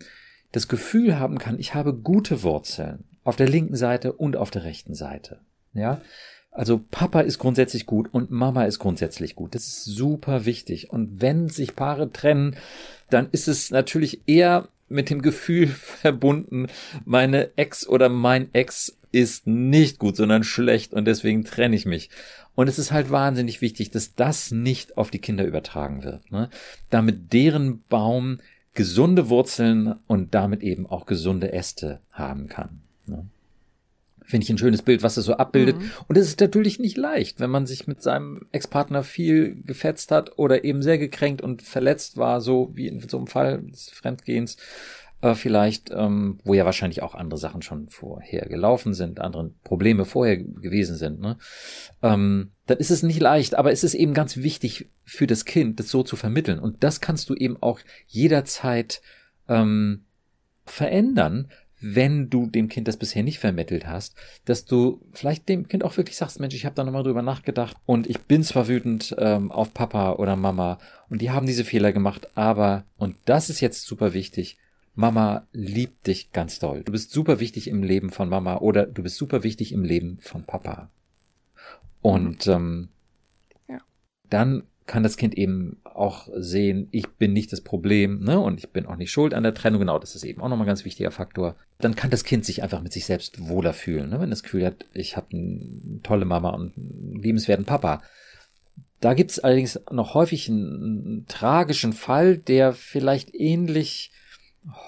[0.52, 4.64] das Gefühl haben kann, ich habe gute Wurzeln auf der linken Seite und auf der
[4.64, 5.40] rechten Seite.
[5.74, 6.02] Ja,
[6.52, 9.56] also Papa ist grundsätzlich gut und Mama ist grundsätzlich gut.
[9.56, 10.90] Das ist super wichtig.
[10.90, 12.58] Und wenn sich Paare trennen,
[13.10, 16.68] dann ist es natürlich eher mit dem Gefühl verbunden,
[17.06, 22.10] meine Ex oder mein Ex ist nicht gut, sondern schlecht und deswegen trenne ich mich.
[22.56, 26.50] Und es ist halt wahnsinnig wichtig, dass das nicht auf die Kinder übertragen wird, ne?
[26.90, 28.40] damit deren Baum
[28.74, 32.82] gesunde Wurzeln und damit eben auch gesunde Äste haben kann.
[33.06, 33.26] Ne?
[34.24, 35.78] Finde ich ein schönes Bild, was es so abbildet.
[35.78, 35.92] Mhm.
[36.08, 40.38] Und es ist natürlich nicht leicht, wenn man sich mit seinem Ex-Partner viel gefetzt hat
[40.38, 44.56] oder eben sehr gekränkt und verletzt war, so wie in so einem Fall des Fremdgehens
[45.22, 50.06] äh, vielleicht, ähm, wo ja wahrscheinlich auch andere Sachen schon vorher gelaufen sind, andere Probleme
[50.06, 51.38] vorher gewesen sind, ne?
[52.02, 55.80] ähm, dann ist es nicht leicht, aber es ist eben ganz wichtig für das Kind,
[55.80, 56.60] das so zu vermitteln.
[56.60, 59.02] Und das kannst du eben auch jederzeit
[59.48, 60.06] ähm,
[60.66, 61.50] verändern,
[61.82, 65.98] wenn du dem Kind das bisher nicht vermittelt hast, dass du vielleicht dem Kind auch
[65.98, 69.52] wirklich sagst, Mensch, ich habe da nochmal drüber nachgedacht und ich bin zwar wütend ähm,
[69.52, 70.78] auf Papa oder Mama
[71.10, 74.58] und die haben diese Fehler gemacht, aber, und das ist jetzt super wichtig,
[75.02, 76.84] Mama liebt dich ganz doll.
[76.84, 80.20] Du bist super wichtig im Leben von Mama oder du bist super wichtig im Leben
[80.22, 80.90] von Papa.
[82.02, 82.90] Und ähm,
[83.68, 83.80] ja.
[84.30, 88.70] dann kann das Kind eben auch sehen, ich bin nicht das Problem, ne, und ich
[88.72, 89.80] bin auch nicht schuld an der Trennung.
[89.80, 91.56] Genau, das ist eben auch nochmal ein ganz wichtiger Faktor.
[91.80, 94.66] Dann kann das Kind sich einfach mit sich selbst wohler fühlen, ne, wenn das Gefühl
[94.66, 98.02] hat, ich habe eine tolle Mama und einen liebenswerten Papa.
[99.00, 104.12] Da gibt es allerdings noch häufig einen, einen tragischen Fall, der vielleicht ähnlich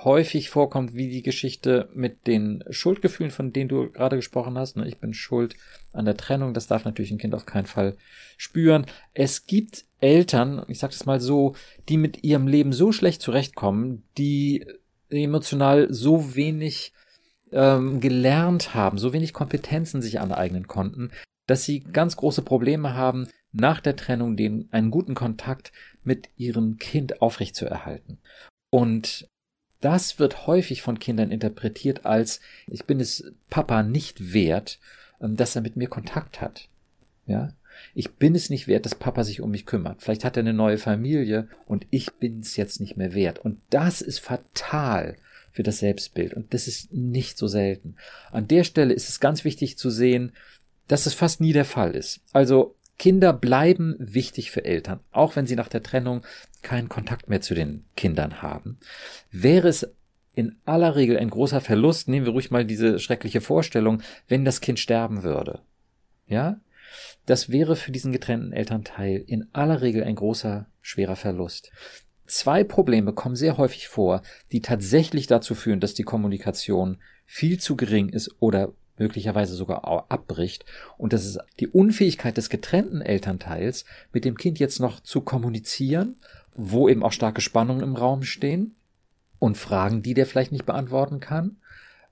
[0.03, 4.77] häufig vorkommt, wie die Geschichte mit den Schuldgefühlen, von denen du gerade gesprochen hast.
[4.77, 4.88] Ne?
[4.88, 5.55] Ich bin schuld
[5.91, 6.53] an der Trennung.
[6.53, 7.97] Das darf natürlich ein Kind auf keinen Fall
[8.38, 8.86] spüren.
[9.13, 11.55] Es gibt Eltern, ich sage das mal so,
[11.89, 14.65] die mit ihrem Leben so schlecht zurechtkommen, die
[15.09, 16.93] emotional so wenig
[17.51, 21.12] ähm, gelernt haben, so wenig Kompetenzen sich aneignen konnten,
[21.47, 25.71] dass sie ganz große Probleme haben, nach der Trennung den einen guten Kontakt
[26.03, 28.19] mit ihrem Kind aufrechtzuerhalten.
[28.71, 29.29] Und
[29.84, 34.80] das wird häufig von Kindern interpretiert als, ich bin es Papa nicht wert,
[35.22, 36.69] ähm, dass er mit mir Kontakt hat.
[37.26, 37.54] Ja,
[37.93, 40.02] ich bin es nicht wert, dass Papa sich um mich kümmert.
[40.02, 43.39] Vielleicht hat er eine neue Familie und ich bin es jetzt nicht mehr wert.
[43.39, 45.17] Und das ist fatal
[45.52, 46.34] für das Selbstbild.
[46.34, 47.96] Und das ist nicht so selten.
[48.32, 50.34] An der Stelle ist es ganz wichtig zu sehen,
[50.88, 52.22] dass es fast nie der Fall ist.
[52.32, 56.23] Also Kinder bleiben wichtig für Eltern, auch wenn sie nach der Trennung
[56.62, 58.77] keinen Kontakt mehr zu den Kindern haben.
[59.32, 59.88] Wäre es
[60.36, 64.62] in aller Regel ein großer Verlust, nehmen wir ruhig mal diese schreckliche Vorstellung, wenn das
[64.62, 65.62] Kind sterben würde.
[66.27, 66.60] Ja?
[67.25, 71.71] Das wäre für diesen getrennten Elternteil in aller Regel ein großer, schwerer Verlust.
[72.25, 77.75] Zwei Probleme kommen sehr häufig vor, die tatsächlich dazu führen, dass die Kommunikation viel zu
[77.75, 80.65] gering ist oder möglicherweise sogar abbricht.
[80.97, 86.17] Und das ist die Unfähigkeit des getrennten Elternteils, mit dem Kind jetzt noch zu kommunizieren,
[86.56, 88.75] wo eben auch starke Spannungen im Raum stehen
[89.39, 91.58] und Fragen, die der vielleicht nicht beantworten kann.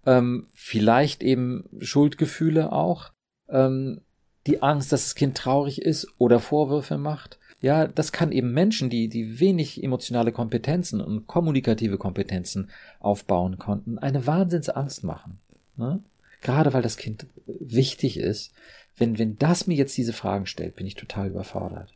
[0.05, 3.11] Ähm, vielleicht eben Schuldgefühle auch.
[3.49, 4.01] Ähm,
[4.47, 7.37] die Angst, dass das Kind traurig ist oder Vorwürfe macht.
[7.61, 13.99] Ja, das kann eben Menschen, die, die wenig emotionale Kompetenzen und kommunikative Kompetenzen aufbauen konnten,
[13.99, 15.39] eine Wahnsinnsangst machen.
[15.77, 16.03] Ne?
[16.41, 18.51] Gerade weil das Kind wichtig ist,
[18.97, 21.93] wenn, wenn das mir jetzt diese Fragen stellt, bin ich total überfordert.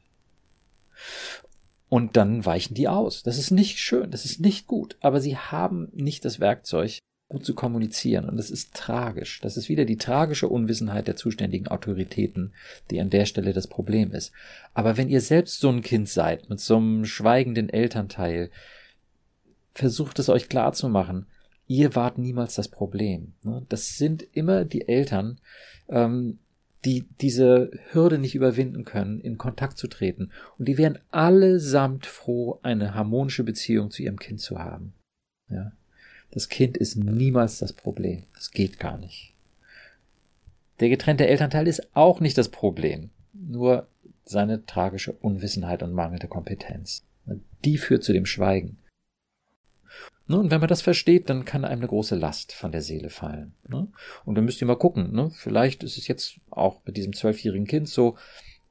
[1.89, 3.23] Und dann weichen die aus.
[3.23, 7.45] Das ist nicht schön, das ist nicht gut, aber sie haben nicht das Werkzeug, gut
[7.45, 8.29] zu kommunizieren.
[8.29, 9.39] Und das ist tragisch.
[9.41, 12.53] Das ist wieder die tragische Unwissenheit der zuständigen Autoritäten,
[12.91, 14.31] die an der Stelle das Problem ist.
[14.73, 18.51] Aber wenn ihr selbst so ein Kind seid, mit so einem schweigenden Elternteil,
[19.73, 21.27] versucht es euch klar zu machen,
[21.67, 23.33] ihr wart niemals das Problem.
[23.43, 23.65] Ne?
[23.69, 25.39] Das sind immer die Eltern,
[25.89, 26.39] ähm,
[26.85, 30.31] die diese Hürde nicht überwinden können, in Kontakt zu treten.
[30.57, 34.93] Und die wären allesamt froh, eine harmonische Beziehung zu ihrem Kind zu haben.
[35.49, 35.71] Ja.
[36.31, 38.23] Das Kind ist niemals das Problem.
[38.33, 39.33] Das geht gar nicht.
[40.79, 43.09] Der getrennte Elternteil ist auch nicht das Problem.
[43.33, 43.87] Nur
[44.25, 47.03] seine tragische Unwissenheit und mangelnde Kompetenz.
[47.63, 48.77] Die führt zu dem Schweigen.
[50.27, 53.11] Ne, und wenn man das versteht, dann kann einem eine große Last von der Seele
[53.11, 53.53] fallen.
[53.67, 53.87] Ne?
[54.25, 55.13] Und dann müsst ihr mal gucken.
[55.13, 55.29] Ne?
[55.35, 58.15] Vielleicht ist es jetzt auch mit diesem zwölfjährigen Kind so,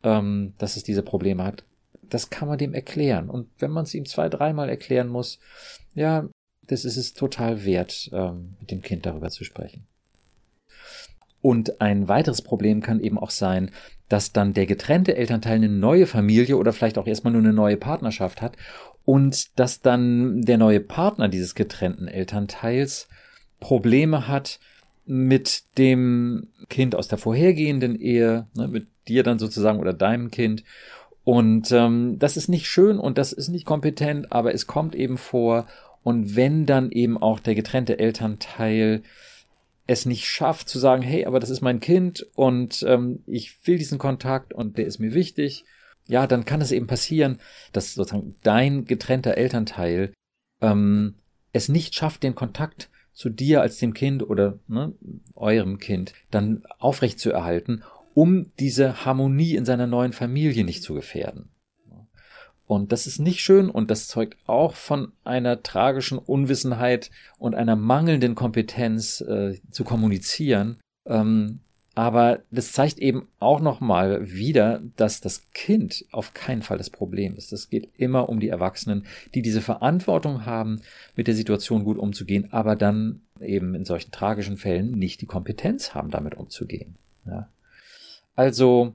[0.03, 1.65] ähm, dass es diese Probleme hat.
[2.03, 3.31] Das kann man dem erklären.
[3.31, 5.39] Und wenn man es ihm zwei, dreimal erklären muss,
[5.95, 6.29] ja,
[6.67, 9.87] das ist es total wert, ähm, mit dem Kind darüber zu sprechen.
[11.41, 13.71] Und ein weiteres Problem kann eben auch sein,
[14.09, 17.77] dass dann der getrennte Elternteil eine neue Familie oder vielleicht auch erstmal nur eine neue
[17.77, 18.57] Partnerschaft hat
[19.05, 23.09] und dass dann der neue Partner dieses getrennten Elternteils
[23.61, 24.61] Probleme hat
[25.07, 30.64] mit dem Kind aus der vorhergehenden Ehe, ne, mit dir dann sozusagen oder deinem Kind.
[31.25, 35.19] Und ähm, das ist nicht schön und das ist nicht kompetent, aber es kommt eben
[35.19, 35.67] vor.
[36.03, 39.03] Und wenn dann eben auch der getrennte Elternteil
[39.87, 43.77] es nicht schafft zu sagen, hey, aber das ist mein Kind und ähm, ich will
[43.77, 45.64] diesen Kontakt und der ist mir wichtig,
[46.07, 47.38] ja, dann kann es eben passieren,
[47.73, 50.12] dass sozusagen dein getrennter Elternteil
[50.61, 51.14] ähm,
[51.53, 54.93] es nicht schafft, den Kontakt zu dir als dem Kind oder ne,
[55.35, 60.95] eurem Kind dann aufrecht zu erhalten, um diese Harmonie in seiner neuen Familie nicht zu
[60.95, 61.51] gefährden.
[62.67, 67.77] Und das ist nicht schön und das zeugt auch von einer tragischen Unwissenheit und einer
[67.77, 70.81] mangelnden Kompetenz äh, zu kommunizieren.
[71.07, 71.61] Ähm,
[71.94, 77.37] aber das zeigt eben auch nochmal wieder, dass das Kind auf keinen Fall das Problem
[77.37, 77.52] ist.
[77.52, 80.80] Es geht immer um die Erwachsenen, die diese Verantwortung haben,
[81.14, 85.94] mit der Situation gut umzugehen, aber dann eben in solchen tragischen Fällen nicht die Kompetenz
[85.94, 86.96] haben, damit umzugehen.
[87.26, 87.48] Ja.
[88.35, 88.94] Also,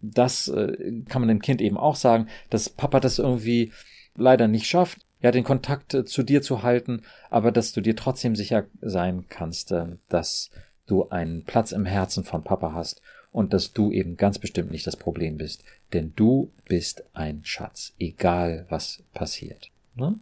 [0.00, 3.72] das äh, kann man dem Kind eben auch sagen, dass Papa das irgendwie
[4.16, 7.96] leider nicht schafft, ja, den Kontakt äh, zu dir zu halten, aber dass du dir
[7.96, 10.50] trotzdem sicher sein kannst, äh, dass
[10.88, 14.86] du einen Platz im Herzen von Papa hast und dass du eben ganz bestimmt nicht
[14.86, 19.70] das Problem bist, denn du bist ein Schatz, egal was passiert.
[19.94, 20.18] Ne?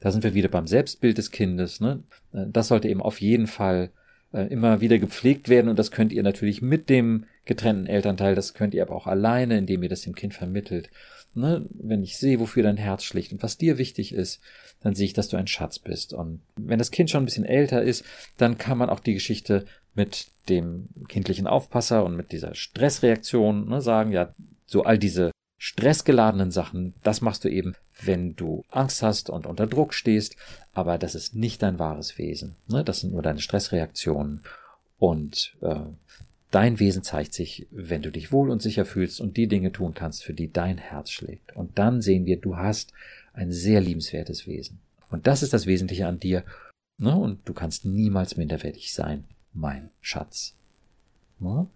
[0.00, 1.80] Da sind wir wieder beim Selbstbild des Kindes.
[1.80, 2.02] Ne?
[2.32, 3.90] Das sollte eben auf jeden Fall
[4.32, 8.54] äh, immer wieder gepflegt werden und das könnt ihr natürlich mit dem getrennten Elternteil, das
[8.54, 10.90] könnt ihr aber auch alleine, indem ihr das dem Kind vermittelt.
[11.34, 11.66] Ne?
[11.70, 14.40] Wenn ich sehe, wofür dein Herz schlicht und was dir wichtig ist,
[14.80, 16.12] dann sehe ich, dass du ein Schatz bist.
[16.12, 18.04] Und wenn das Kind schon ein bisschen älter ist,
[18.36, 23.80] dann kann man auch die Geschichte mit dem kindlichen Aufpasser und mit dieser Stressreaktion ne,
[23.80, 24.34] sagen, ja,
[24.66, 29.66] so all diese stressgeladenen Sachen, das machst du eben, wenn du Angst hast und unter
[29.66, 30.36] Druck stehst,
[30.72, 32.54] aber das ist nicht dein wahres Wesen.
[32.68, 32.84] Ne?
[32.84, 34.42] Das sind nur deine Stressreaktionen
[34.98, 35.80] und äh,
[36.52, 39.94] dein Wesen zeigt sich, wenn du dich wohl und sicher fühlst und die Dinge tun
[39.94, 41.54] kannst, für die dein Herz schlägt.
[41.56, 42.92] Und dann sehen wir, du hast
[43.32, 44.80] ein sehr liebenswertes Wesen.
[45.10, 46.44] Und das ist das Wesentliche an dir.
[46.98, 47.14] Ne?
[47.16, 50.56] Und du kannst niemals minderwertig sein, mein Schatz.
[51.38, 51.68] Ne?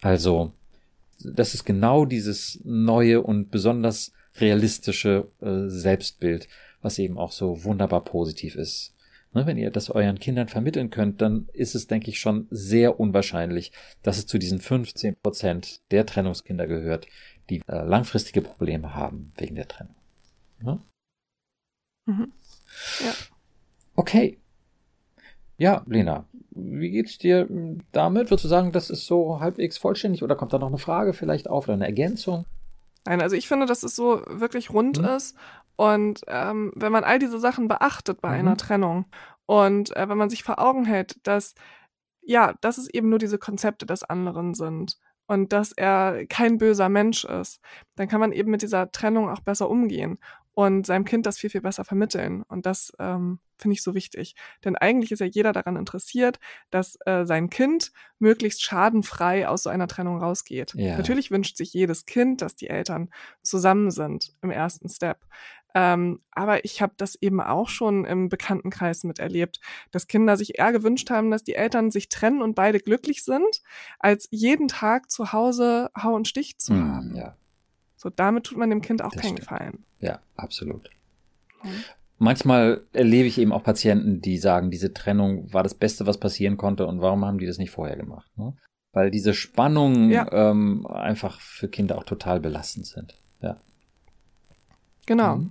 [0.00, 0.52] Also,
[1.20, 6.48] das ist genau dieses neue und besonders realistische äh, Selbstbild,
[6.80, 8.94] was eben auch so wunderbar positiv ist.
[9.34, 12.98] Ne, wenn ihr das euren Kindern vermitteln könnt, dann ist es, denke ich, schon sehr
[12.98, 17.06] unwahrscheinlich, dass es zu diesen 15 Prozent der Trennungskinder gehört,
[17.50, 19.94] die äh, langfristige Probleme haben wegen der Trennung.
[20.60, 20.80] Ne?
[22.06, 22.32] Mhm.
[23.00, 23.12] Ja.
[23.96, 24.38] Okay.
[25.58, 27.48] Ja, Lena, wie geht's dir
[27.92, 28.30] damit?
[28.30, 31.50] Würdest du sagen, das ist so halbwegs vollständig oder kommt da noch eine Frage vielleicht
[31.50, 32.46] auf oder eine Ergänzung?
[33.04, 35.04] Nein, also ich finde, dass es so wirklich rund mhm.
[35.06, 35.36] ist.
[35.76, 38.34] Und ähm, wenn man all diese Sachen beachtet bei mhm.
[38.34, 39.06] einer Trennung
[39.46, 41.54] und äh, wenn man sich vor Augen hält, dass
[42.20, 46.90] ja, dass es eben nur diese Konzepte des anderen sind und dass er kein böser
[46.90, 47.60] Mensch ist,
[47.96, 50.18] dann kann man eben mit dieser Trennung auch besser umgehen
[50.58, 52.42] und seinem Kind das viel, viel besser vermitteln.
[52.42, 54.34] Und das ähm, finde ich so wichtig.
[54.64, 56.40] Denn eigentlich ist ja jeder daran interessiert,
[56.70, 60.74] dass äh, sein Kind möglichst schadenfrei aus so einer Trennung rausgeht.
[60.74, 60.96] Ja.
[60.96, 65.20] Natürlich wünscht sich jedes Kind, dass die Eltern zusammen sind im ersten Step.
[65.76, 69.60] Ähm, aber ich habe das eben auch schon im Bekanntenkreis miterlebt,
[69.92, 73.62] dass Kinder sich eher gewünscht haben, dass die Eltern sich trennen und beide glücklich sind,
[74.00, 77.14] als jeden Tag zu Hause Hau und Stich zu mm, haben.
[77.14, 77.36] Ja.
[77.98, 79.40] So, damit tut man dem Kind auch das keinen stimmt.
[79.40, 79.84] Gefallen.
[79.98, 80.88] Ja, absolut.
[81.64, 81.84] Mhm.
[82.18, 86.56] Manchmal erlebe ich eben auch Patienten, die sagen, diese Trennung war das Beste, was passieren
[86.56, 88.30] konnte und warum haben die das nicht vorher gemacht?
[88.36, 88.54] Ne?
[88.92, 90.30] Weil diese Spannungen ja.
[90.32, 93.20] ähm, einfach für Kinder auch total belastend sind.
[93.40, 93.60] Ja.
[95.06, 95.36] Genau.
[95.36, 95.50] Mhm.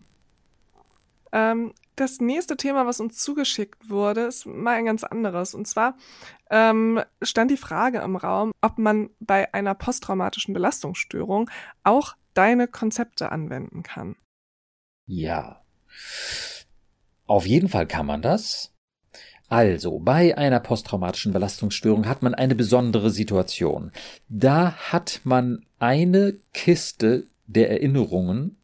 [1.32, 5.54] Ähm, das nächste Thema, was uns zugeschickt wurde, ist mal ein ganz anderes.
[5.54, 5.98] Und zwar
[6.50, 11.50] ähm, stand die Frage im Raum, ob man bei einer posttraumatischen Belastungsstörung
[11.84, 14.16] auch deine Konzepte anwenden kann.
[15.08, 15.62] Ja.
[17.26, 18.74] Auf jeden Fall kann man das.
[19.50, 23.92] Also, bei einer posttraumatischen Belastungsstörung hat man eine besondere Situation.
[24.28, 28.58] Da hat man eine Kiste der Erinnerungen.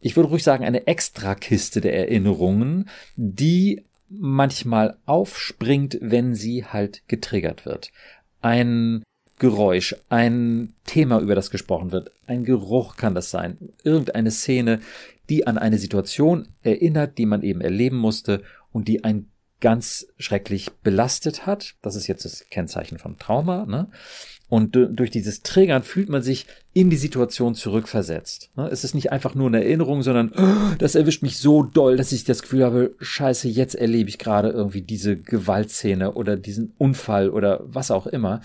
[0.00, 7.66] Ich würde ruhig sagen, eine Extrakiste der Erinnerungen, die manchmal aufspringt, wenn sie halt getriggert
[7.66, 7.90] wird.
[8.40, 9.02] Ein
[9.42, 14.78] Geräusch, ein Thema, über das gesprochen wird, ein Geruch kann das sein, irgendeine Szene,
[15.28, 19.26] die an eine Situation erinnert, die man eben erleben musste und die ein
[19.60, 21.74] ganz schrecklich belastet hat.
[21.82, 23.66] Das ist jetzt das Kennzeichen von Trauma.
[23.66, 23.88] Ne?
[24.48, 28.50] Und durch dieses Triggern fühlt man sich in die Situation zurückversetzt.
[28.54, 28.68] Ne?
[28.68, 32.12] Es ist nicht einfach nur eine Erinnerung, sondern oh, das erwischt mich so doll, dass
[32.12, 37.30] ich das Gefühl habe, scheiße, jetzt erlebe ich gerade irgendwie diese Gewaltszene oder diesen Unfall
[37.30, 38.40] oder was auch immer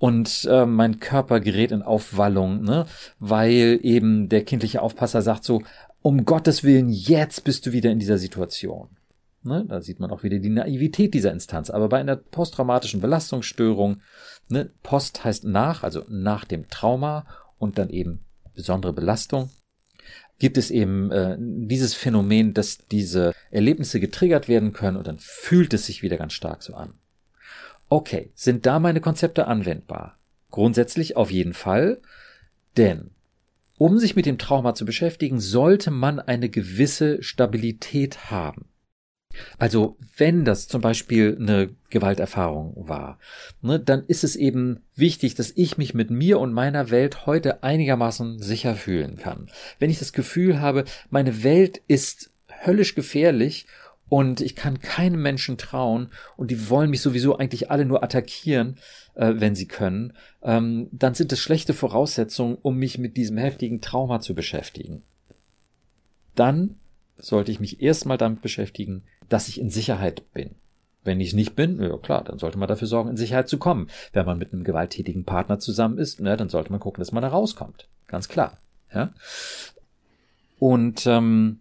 [0.00, 2.86] und äh, mein Körper gerät in Aufwallung, ne?
[3.18, 5.62] weil eben der kindliche Aufpasser sagt so,
[6.00, 8.88] um Gottes Willen, jetzt bist du wieder in dieser Situation.
[9.42, 9.66] Ne?
[9.68, 11.68] Da sieht man auch wieder die Naivität dieser Instanz.
[11.68, 14.00] Aber bei einer posttraumatischen Belastungsstörung,
[14.48, 17.26] ne, Post heißt nach, also nach dem Trauma
[17.58, 19.50] und dann eben besondere Belastung,
[20.38, 25.74] gibt es eben äh, dieses Phänomen, dass diese Erlebnisse getriggert werden können und dann fühlt
[25.74, 26.94] es sich wieder ganz stark so an.
[27.92, 30.16] Okay, sind da meine Konzepte anwendbar?
[30.52, 32.00] Grundsätzlich auf jeden Fall,
[32.76, 33.10] denn
[33.78, 38.66] um sich mit dem Trauma zu beschäftigen, sollte man eine gewisse Stabilität haben.
[39.58, 43.18] Also wenn das zum Beispiel eine Gewalterfahrung war,
[43.60, 47.62] ne, dann ist es eben wichtig, dass ich mich mit mir und meiner Welt heute
[47.64, 49.50] einigermaßen sicher fühlen kann.
[49.78, 52.30] Wenn ich das Gefühl habe, meine Welt ist
[52.64, 53.66] höllisch gefährlich
[54.10, 58.76] und ich kann keinem Menschen trauen und die wollen mich sowieso eigentlich alle nur attackieren,
[59.14, 63.80] äh, wenn sie können, ähm, dann sind das schlechte Voraussetzungen, um mich mit diesem heftigen
[63.80, 65.02] Trauma zu beschäftigen.
[66.34, 66.74] Dann
[67.18, 70.56] sollte ich mich erstmal damit beschäftigen, dass ich in Sicherheit bin.
[71.04, 73.58] Wenn ich es nicht bin, ja klar, dann sollte man dafür sorgen, in Sicherheit zu
[73.58, 73.88] kommen.
[74.12, 77.22] Wenn man mit einem gewalttätigen Partner zusammen ist, ne, dann sollte man gucken, dass man
[77.22, 77.88] da rauskommt.
[78.08, 78.58] Ganz klar.
[78.92, 79.14] Ja?
[80.58, 81.60] Und ähm,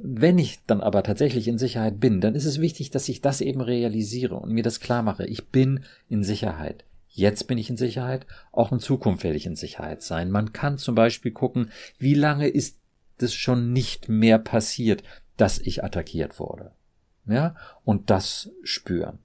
[0.00, 3.40] wenn ich dann aber tatsächlich in Sicherheit bin, dann ist es wichtig, dass ich das
[3.40, 5.26] eben realisiere und mir das klar mache.
[5.26, 6.84] Ich bin in Sicherheit.
[7.08, 10.30] Jetzt bin ich in Sicherheit, auch in Zukunft werde ich in Sicherheit sein.
[10.30, 12.78] Man kann zum Beispiel gucken, wie lange ist
[13.18, 15.02] es schon nicht mehr passiert,
[15.36, 16.72] dass ich attackiert wurde.
[17.26, 19.18] Ja, und das spüren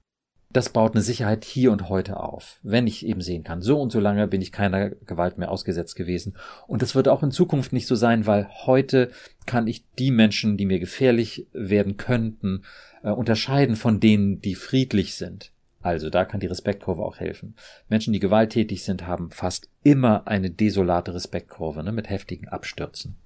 [0.54, 2.60] das baut eine Sicherheit hier und heute auf.
[2.62, 5.96] Wenn ich eben sehen kann, so und so lange bin ich keiner Gewalt mehr ausgesetzt
[5.96, 6.36] gewesen.
[6.68, 9.10] Und das wird auch in Zukunft nicht so sein, weil heute
[9.48, 12.64] kann ich die Menschen, die mir gefährlich werden könnten,
[13.04, 15.52] äh, unterscheiden von denen, die friedlich sind.
[15.82, 17.56] Also da kann die Respektkurve auch helfen.
[17.90, 23.18] Menschen, die gewalttätig sind, haben fast immer eine desolate Respektkurve ne, mit heftigen Abstürzen.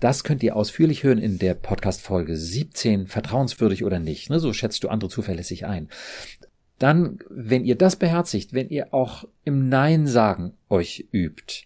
[0.00, 4.28] Das könnt ihr ausführlich hören in der Podcast-Folge 17, vertrauenswürdig oder nicht.
[4.28, 4.40] Ne?
[4.40, 5.88] So schätzt du andere zuverlässig ein.
[6.78, 11.64] Dann, wenn ihr das beherzigt, wenn ihr auch im Nein sagen euch übt,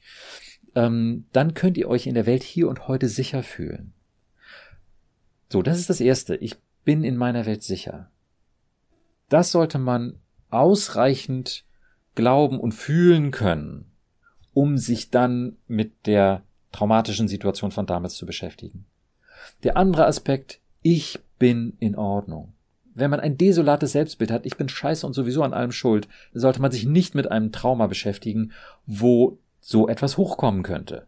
[0.77, 3.93] ähm, dann könnt ihr euch in der Welt hier und heute sicher fühlen.
[5.49, 6.37] So, das ist das Erste.
[6.37, 8.11] Ich bin in meiner Welt sicher.
[9.29, 11.65] Das sollte man ausreichend
[12.15, 13.91] glauben und fühlen können,
[14.53, 18.87] um sich dann mit der traumatischen Situation von damals zu beschäftigen.
[19.63, 22.53] Der andere Aspekt, ich bin in Ordnung.
[22.95, 26.61] Wenn man ein desolates Selbstbild hat, ich bin scheiße und sowieso an allem schuld, sollte
[26.61, 28.53] man sich nicht mit einem Trauma beschäftigen,
[28.87, 31.07] wo so etwas hochkommen könnte.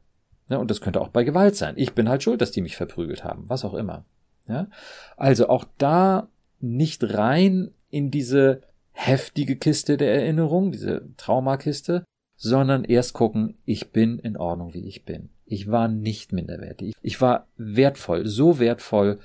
[0.48, 1.75] Ja, und das könnte auch bei Gewalt sein.
[1.77, 4.05] Ich bin halt schuld, dass die mich verprügelt haben, was auch immer.
[4.46, 4.68] Ja?
[5.16, 6.29] Also auch da
[6.61, 12.05] nicht rein in diese heftige Kiste der Erinnerung, diese Traumakiste,
[12.37, 15.31] sondern erst gucken, ich bin in Ordnung, wie ich bin.
[15.53, 16.95] Ich war nicht minderwertig.
[17.03, 19.19] Ich war wertvoll, so wertvoll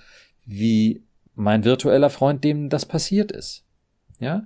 [0.45, 1.01] wie
[1.35, 3.63] mein virtueller Freund, dem das passiert ist.
[4.19, 4.45] Ja?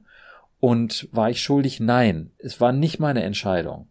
[0.60, 1.80] Und war ich schuldig?
[1.80, 2.30] Nein.
[2.38, 3.88] Es war nicht meine Entscheidung,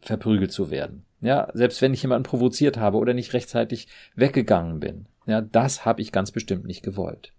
[0.00, 1.04] verprügelt zu werden.
[1.20, 5.04] Ja, selbst wenn ich jemanden provoziert habe oder nicht rechtzeitig weggegangen bin.
[5.26, 7.34] Ja, das habe ich ganz bestimmt nicht gewollt.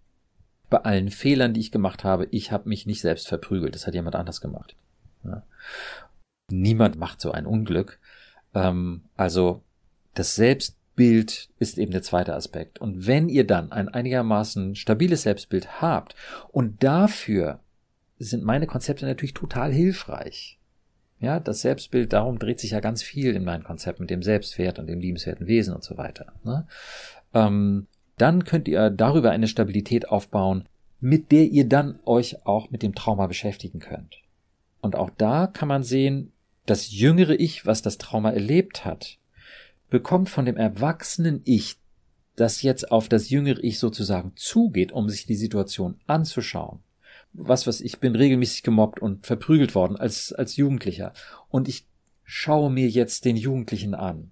[0.70, 3.74] Bei allen Fehlern, die ich gemacht habe, ich habe mich nicht selbst verprügelt.
[3.74, 4.76] Das hat jemand anders gemacht.
[5.24, 5.42] Ja.
[6.52, 8.00] Niemand macht so ein Unglück.
[8.54, 9.64] Ähm, also
[10.14, 12.80] das Selbstbild ist eben der zweite Aspekt.
[12.80, 16.16] Und wenn ihr dann ein einigermaßen stabiles Selbstbild habt
[16.52, 17.60] und dafür
[18.20, 20.60] sind meine Konzepte natürlich total hilfreich.
[21.20, 24.80] Ja, das Selbstbild, darum dreht sich ja ganz viel in meinem Konzept mit dem Selbstwert
[24.80, 26.34] und dem liebenswerten Wesen und so weiter.
[26.44, 26.68] Ne?
[27.34, 27.88] Ähm,
[28.18, 30.68] dann könnt ihr darüber eine Stabilität aufbauen,
[31.00, 34.18] mit der ihr dann euch auch mit dem Trauma beschäftigen könnt.
[34.82, 36.32] Und auch da kann man sehen,
[36.66, 39.18] das jüngere Ich, was das Trauma erlebt hat,
[39.92, 41.78] bekommt von dem erwachsenen Ich,
[42.36, 46.80] das jetzt auf das jüngere Ich sozusagen zugeht, um sich die Situation anzuschauen.
[47.34, 51.14] Was was ich bin regelmäßig gemobbt und verprügelt worden als als Jugendlicher
[51.50, 51.86] und ich
[52.24, 54.32] schaue mir jetzt den Jugendlichen an,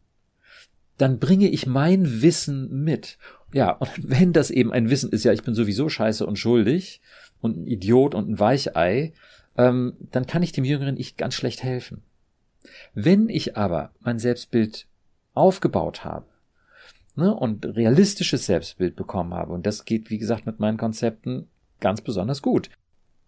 [0.97, 3.18] dann bringe ich mein Wissen mit.
[3.53, 7.01] Ja, und wenn das eben ein Wissen ist, ja, ich bin sowieso scheiße und schuldig
[7.41, 9.14] und ein Idiot und ein Weichei,
[9.57, 12.01] ähm, dann kann ich dem jüngeren Ich ganz schlecht helfen.
[12.93, 14.88] Wenn ich aber mein Selbstbild
[15.34, 16.26] aufgebaut habe
[17.16, 21.48] ne, und realistisches Selbstbild bekommen habe, und das geht, wie gesagt, mit meinen Konzepten
[21.80, 22.70] ganz besonders gut,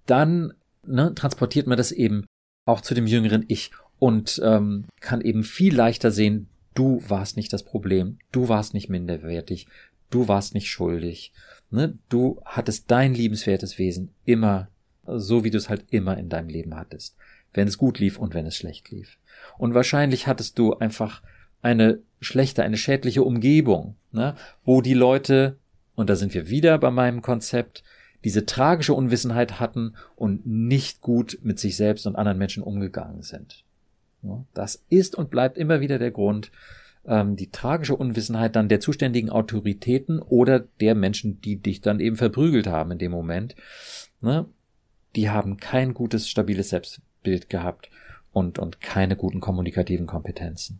[0.05, 0.53] dann
[0.85, 2.25] ne, transportiert man das eben
[2.65, 7.53] auch zu dem jüngeren Ich und ähm, kann eben viel leichter sehen, du warst nicht
[7.53, 9.67] das Problem, du warst nicht minderwertig,
[10.09, 11.33] du warst nicht schuldig,
[11.69, 11.97] ne?
[12.09, 14.69] du hattest dein liebenswertes Wesen immer
[15.05, 17.15] so, wie du es halt immer in deinem Leben hattest,
[17.53, 19.17] wenn es gut lief und wenn es schlecht lief.
[19.57, 21.21] Und wahrscheinlich hattest du einfach
[21.61, 24.35] eine schlechte, eine schädliche Umgebung, ne?
[24.63, 25.57] wo die Leute,
[25.95, 27.83] und da sind wir wieder bei meinem Konzept,
[28.23, 33.63] diese tragische Unwissenheit hatten und nicht gut mit sich selbst und anderen Menschen umgegangen sind.
[34.53, 36.51] Das ist und bleibt immer wieder der Grund,
[37.05, 42.15] ähm, die tragische Unwissenheit dann der zuständigen Autoritäten oder der Menschen, die dich dann eben
[42.15, 43.55] verprügelt haben in dem Moment.
[44.21, 44.45] Ne?
[45.15, 47.89] Die haben kein gutes, stabiles Selbstbild gehabt
[48.31, 50.79] und, und keine guten kommunikativen Kompetenzen.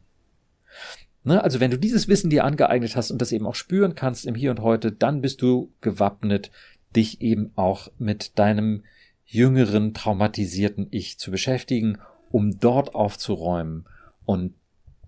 [1.23, 1.43] Ne?
[1.43, 4.35] Also wenn du dieses Wissen dir angeeignet hast und das eben auch spüren kannst im
[4.35, 6.51] Hier und Heute, dann bist du gewappnet,
[6.95, 8.83] dich eben auch mit deinem
[9.25, 11.99] jüngeren, traumatisierten Ich zu beschäftigen,
[12.31, 13.85] um dort aufzuräumen.
[14.25, 14.53] Und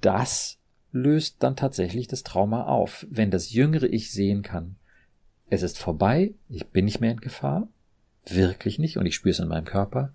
[0.02, 0.60] das
[0.92, 4.76] löst dann tatsächlich das Trauma auf, wenn das jüngere Ich sehen kann.
[5.50, 7.68] Es ist vorbei, ich bin nicht mehr in Gefahr,
[8.26, 10.14] wirklich nicht, und ich spüre es in meinem Körper,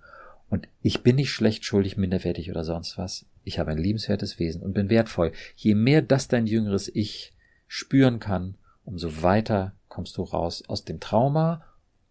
[0.48, 3.26] und ich bin nicht schlecht, schuldig, minderwertig oder sonst was.
[3.48, 5.32] Ich habe ein liebenswertes Wesen und bin wertvoll.
[5.56, 7.32] Je mehr das dein jüngeres Ich
[7.66, 11.64] spüren kann, umso weiter kommst du raus aus dem Trauma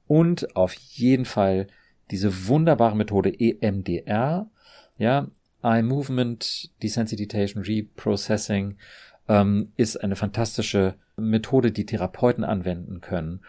[0.08, 1.68] und auf jeden Fall
[2.10, 4.50] diese wunderbare Methode EMDR,
[4.98, 5.28] ja,
[5.62, 8.78] Eye Movement Desensitization Reprocessing
[9.28, 13.42] ähm, ist eine fantastische Methode, die Therapeuten anwenden können,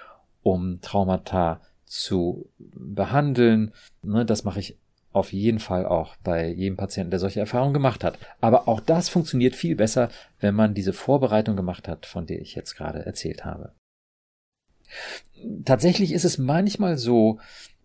[0.42, 3.72] um Traumata zu behandeln.
[4.02, 4.76] Ne, das mache ich
[5.18, 8.18] auf jeden Fall auch bei jedem Patienten, der solche Erfahrungen gemacht hat.
[8.40, 10.10] Aber auch das funktioniert viel besser,
[10.40, 13.72] wenn man diese Vorbereitung gemacht hat, von der ich jetzt gerade erzählt habe.
[15.64, 17.38] Tatsächlich ist es manchmal so,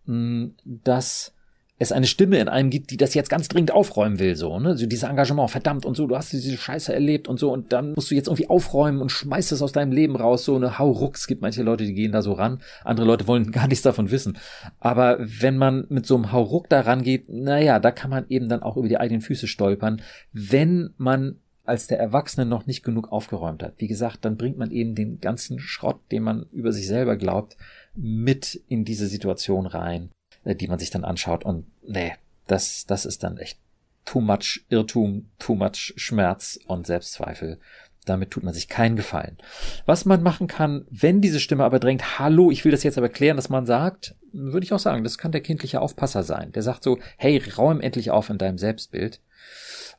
[0.06, 1.33] hm, dass
[1.78, 4.76] es eine Stimme in einem gibt, die das jetzt ganz dringend aufräumen will, so, ne?
[4.76, 7.94] So dieses Engagement, verdammt und so, du hast diese Scheiße erlebt und so und dann
[7.94, 11.16] musst du jetzt irgendwie aufräumen und schmeißt es aus deinem Leben raus, so eine Hauruck.
[11.16, 14.10] Es gibt manche Leute, die gehen da so ran, andere Leute wollen gar nichts davon
[14.10, 14.38] wissen.
[14.78, 18.62] Aber wenn man mit so einem Hauruck da rangeht, naja, da kann man eben dann
[18.62, 20.00] auch über die eigenen Füße stolpern,
[20.32, 23.74] wenn man als der Erwachsene noch nicht genug aufgeräumt hat.
[23.78, 27.56] Wie gesagt, dann bringt man eben den ganzen Schrott, den man über sich selber glaubt,
[27.96, 30.10] mit in diese Situation rein,
[30.44, 31.44] die man sich dann anschaut.
[31.44, 32.12] Und nee,
[32.46, 33.58] das, das ist dann echt
[34.04, 37.58] too much Irrtum, too much Schmerz und Selbstzweifel.
[38.04, 39.38] Damit tut man sich keinen Gefallen.
[39.86, 43.08] Was man machen kann, wenn diese Stimme aber drängt, hallo, ich will das jetzt aber
[43.08, 46.52] klären, dass man sagt, würde ich auch sagen, das kann der kindliche Aufpasser sein.
[46.52, 49.20] Der sagt so, hey, räum endlich auf in deinem Selbstbild.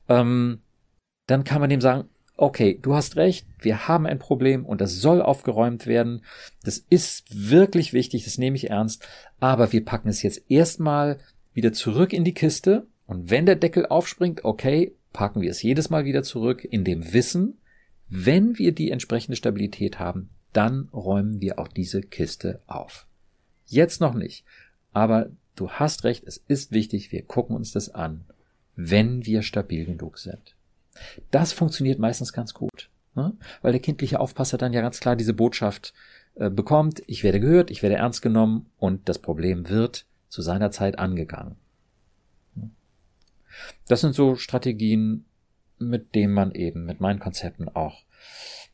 [0.07, 0.61] Ähm,
[1.25, 2.07] dann kann man dem sagen,
[2.37, 6.23] okay, du hast recht, wir haben ein Problem und das soll aufgeräumt werden.
[6.63, 9.07] Das ist wirklich wichtig, das nehme ich ernst,
[9.39, 11.17] aber wir packen es jetzt erstmal
[11.53, 15.89] wieder zurück in die Kiste und wenn der Deckel aufspringt, okay, packen wir es jedes
[15.89, 17.57] Mal wieder zurück in dem Wissen,
[18.09, 23.07] wenn wir die entsprechende Stabilität haben, dann räumen wir auch diese Kiste auf.
[23.65, 24.43] Jetzt noch nicht,
[24.93, 28.25] aber du hast recht, es ist wichtig, wir gucken uns das an,
[28.75, 30.54] wenn wir stabil genug sind.
[31.31, 33.33] Das funktioniert meistens ganz gut, ne?
[33.61, 35.93] weil der kindliche Aufpasser dann ja ganz klar diese Botschaft
[36.35, 40.71] äh, bekommt, ich werde gehört, ich werde ernst genommen und das Problem wird zu seiner
[40.71, 41.55] Zeit angegangen.
[43.87, 45.25] Das sind so Strategien,
[45.79, 48.03] mit denen man eben mit meinen Konzepten auch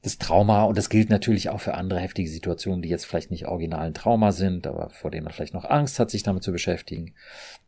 [0.01, 3.45] das Trauma, und das gilt natürlich auch für andere heftige Situationen, die jetzt vielleicht nicht
[3.45, 7.13] originalen Trauma sind, aber vor denen man vielleicht noch Angst hat, sich damit zu beschäftigen.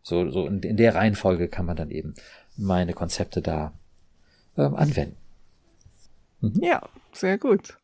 [0.02, 2.16] So, so in, in der Reihenfolge kann man dann eben
[2.58, 3.74] meine Konzepte da
[4.58, 5.18] ähm, anwenden.
[6.42, 6.62] Mhm.
[6.62, 6.82] Ja,
[7.14, 7.78] sehr gut.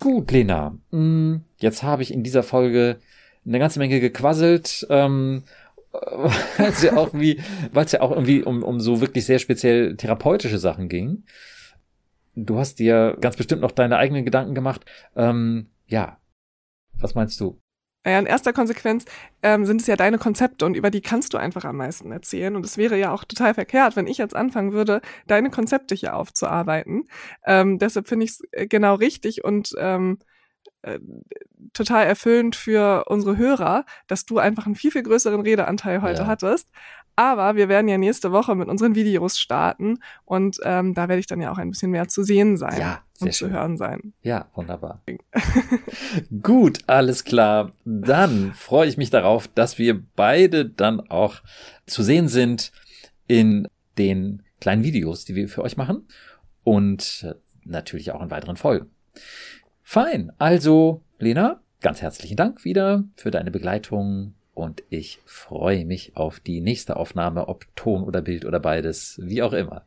[0.00, 0.76] Gut, Lena.
[0.90, 2.98] Mm, jetzt habe ich in dieser Folge
[3.46, 4.86] eine ganze Menge gequasselt.
[4.90, 5.44] Ähm,
[6.58, 7.40] weil es ja auch irgendwie,
[7.72, 11.24] weil es ja auch irgendwie um, um so wirklich sehr speziell therapeutische Sachen ging.
[12.34, 14.84] Du hast dir ganz bestimmt noch deine eigenen Gedanken gemacht.
[15.14, 16.18] Ähm, ja,
[16.98, 17.58] was meinst du?
[18.06, 19.04] Naja, in erster Konsequenz
[19.42, 22.54] ähm, sind es ja deine Konzepte und über die kannst du einfach am meisten erzählen.
[22.54, 26.14] Und es wäre ja auch total verkehrt, wenn ich jetzt anfangen würde, deine Konzepte hier
[26.14, 27.08] aufzuarbeiten.
[27.44, 30.20] Ähm, deshalb finde ich es äh, genau richtig und ähm,
[30.82, 31.00] äh,
[31.72, 36.26] total erfüllend für unsere Hörer, dass du einfach einen viel, viel größeren Redeanteil heute ja.
[36.28, 36.70] hattest.
[37.16, 41.26] Aber wir werden ja nächste Woche mit unseren Videos starten und ähm, da werde ich
[41.26, 43.52] dann ja auch ein bisschen mehr zu sehen sein Ja, und sehr zu schön.
[43.52, 44.12] hören sein.
[44.22, 45.02] Ja, wunderbar.
[46.42, 47.72] Gut, alles klar.
[47.84, 51.36] Dann freue ich mich darauf, dass wir beide dann auch
[51.86, 52.70] zu sehen sind
[53.26, 53.66] in
[53.98, 56.06] den kleinen Videos, die wir für euch machen
[56.64, 58.90] und natürlich auch in weiteren Folgen.
[59.82, 60.32] Fein.
[60.38, 66.62] Also, Lena, ganz herzlichen Dank wieder für deine Begleitung und ich freue mich auf die
[66.62, 69.84] nächste Aufnahme, ob Ton oder Bild oder beides, wie auch immer.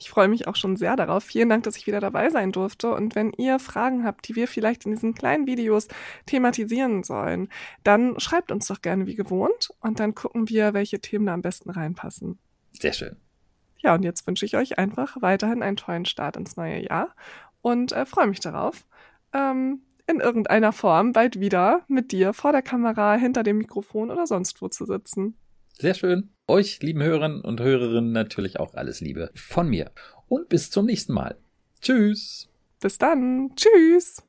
[0.00, 1.22] Ich freue mich auch schon sehr darauf.
[1.22, 2.92] Vielen Dank, dass ich wieder dabei sein durfte.
[2.92, 5.86] Und wenn ihr Fragen habt, die wir vielleicht in diesen kleinen Videos
[6.26, 7.48] thematisieren sollen,
[7.84, 11.42] dann schreibt uns doch gerne wie gewohnt und dann gucken wir, welche Themen da am
[11.42, 12.38] besten reinpassen.
[12.72, 13.16] Sehr schön.
[13.78, 17.14] Ja, und jetzt wünsche ich euch einfach weiterhin einen tollen Start ins neue Jahr
[17.60, 18.84] und äh, freue mich darauf,
[19.32, 24.26] ähm, in irgendeiner Form bald wieder mit dir vor der Kamera, hinter dem Mikrofon oder
[24.26, 25.36] sonst wo zu sitzen.
[25.78, 26.30] Sehr schön.
[26.48, 29.92] Euch, lieben Hörern und Hörerinnen, natürlich auch alles Liebe von mir.
[30.26, 31.36] Und bis zum nächsten Mal.
[31.80, 32.48] Tschüss.
[32.80, 33.52] Bis dann.
[33.54, 34.22] Tschüss.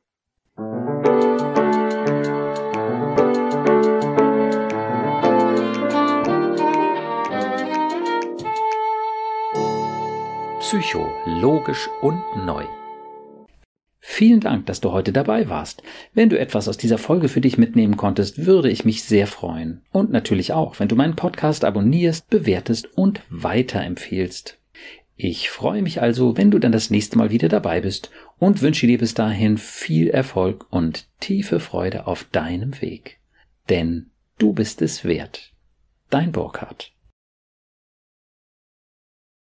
[10.60, 12.64] Psycho, logisch und neu.
[14.02, 15.82] Vielen Dank, dass du heute dabei warst.
[16.14, 19.82] Wenn du etwas aus dieser Folge für dich mitnehmen konntest, würde ich mich sehr freuen.
[19.92, 24.58] Und natürlich auch, wenn du meinen Podcast abonnierst, bewertest und weiterempfehlst.
[25.16, 28.86] Ich freue mich also, wenn du dann das nächste Mal wieder dabei bist und wünsche
[28.86, 33.18] dir bis dahin viel Erfolg und tiefe Freude auf deinem Weg.
[33.68, 34.06] Denn
[34.38, 35.52] du bist es wert.
[36.08, 36.92] Dein Burkhard.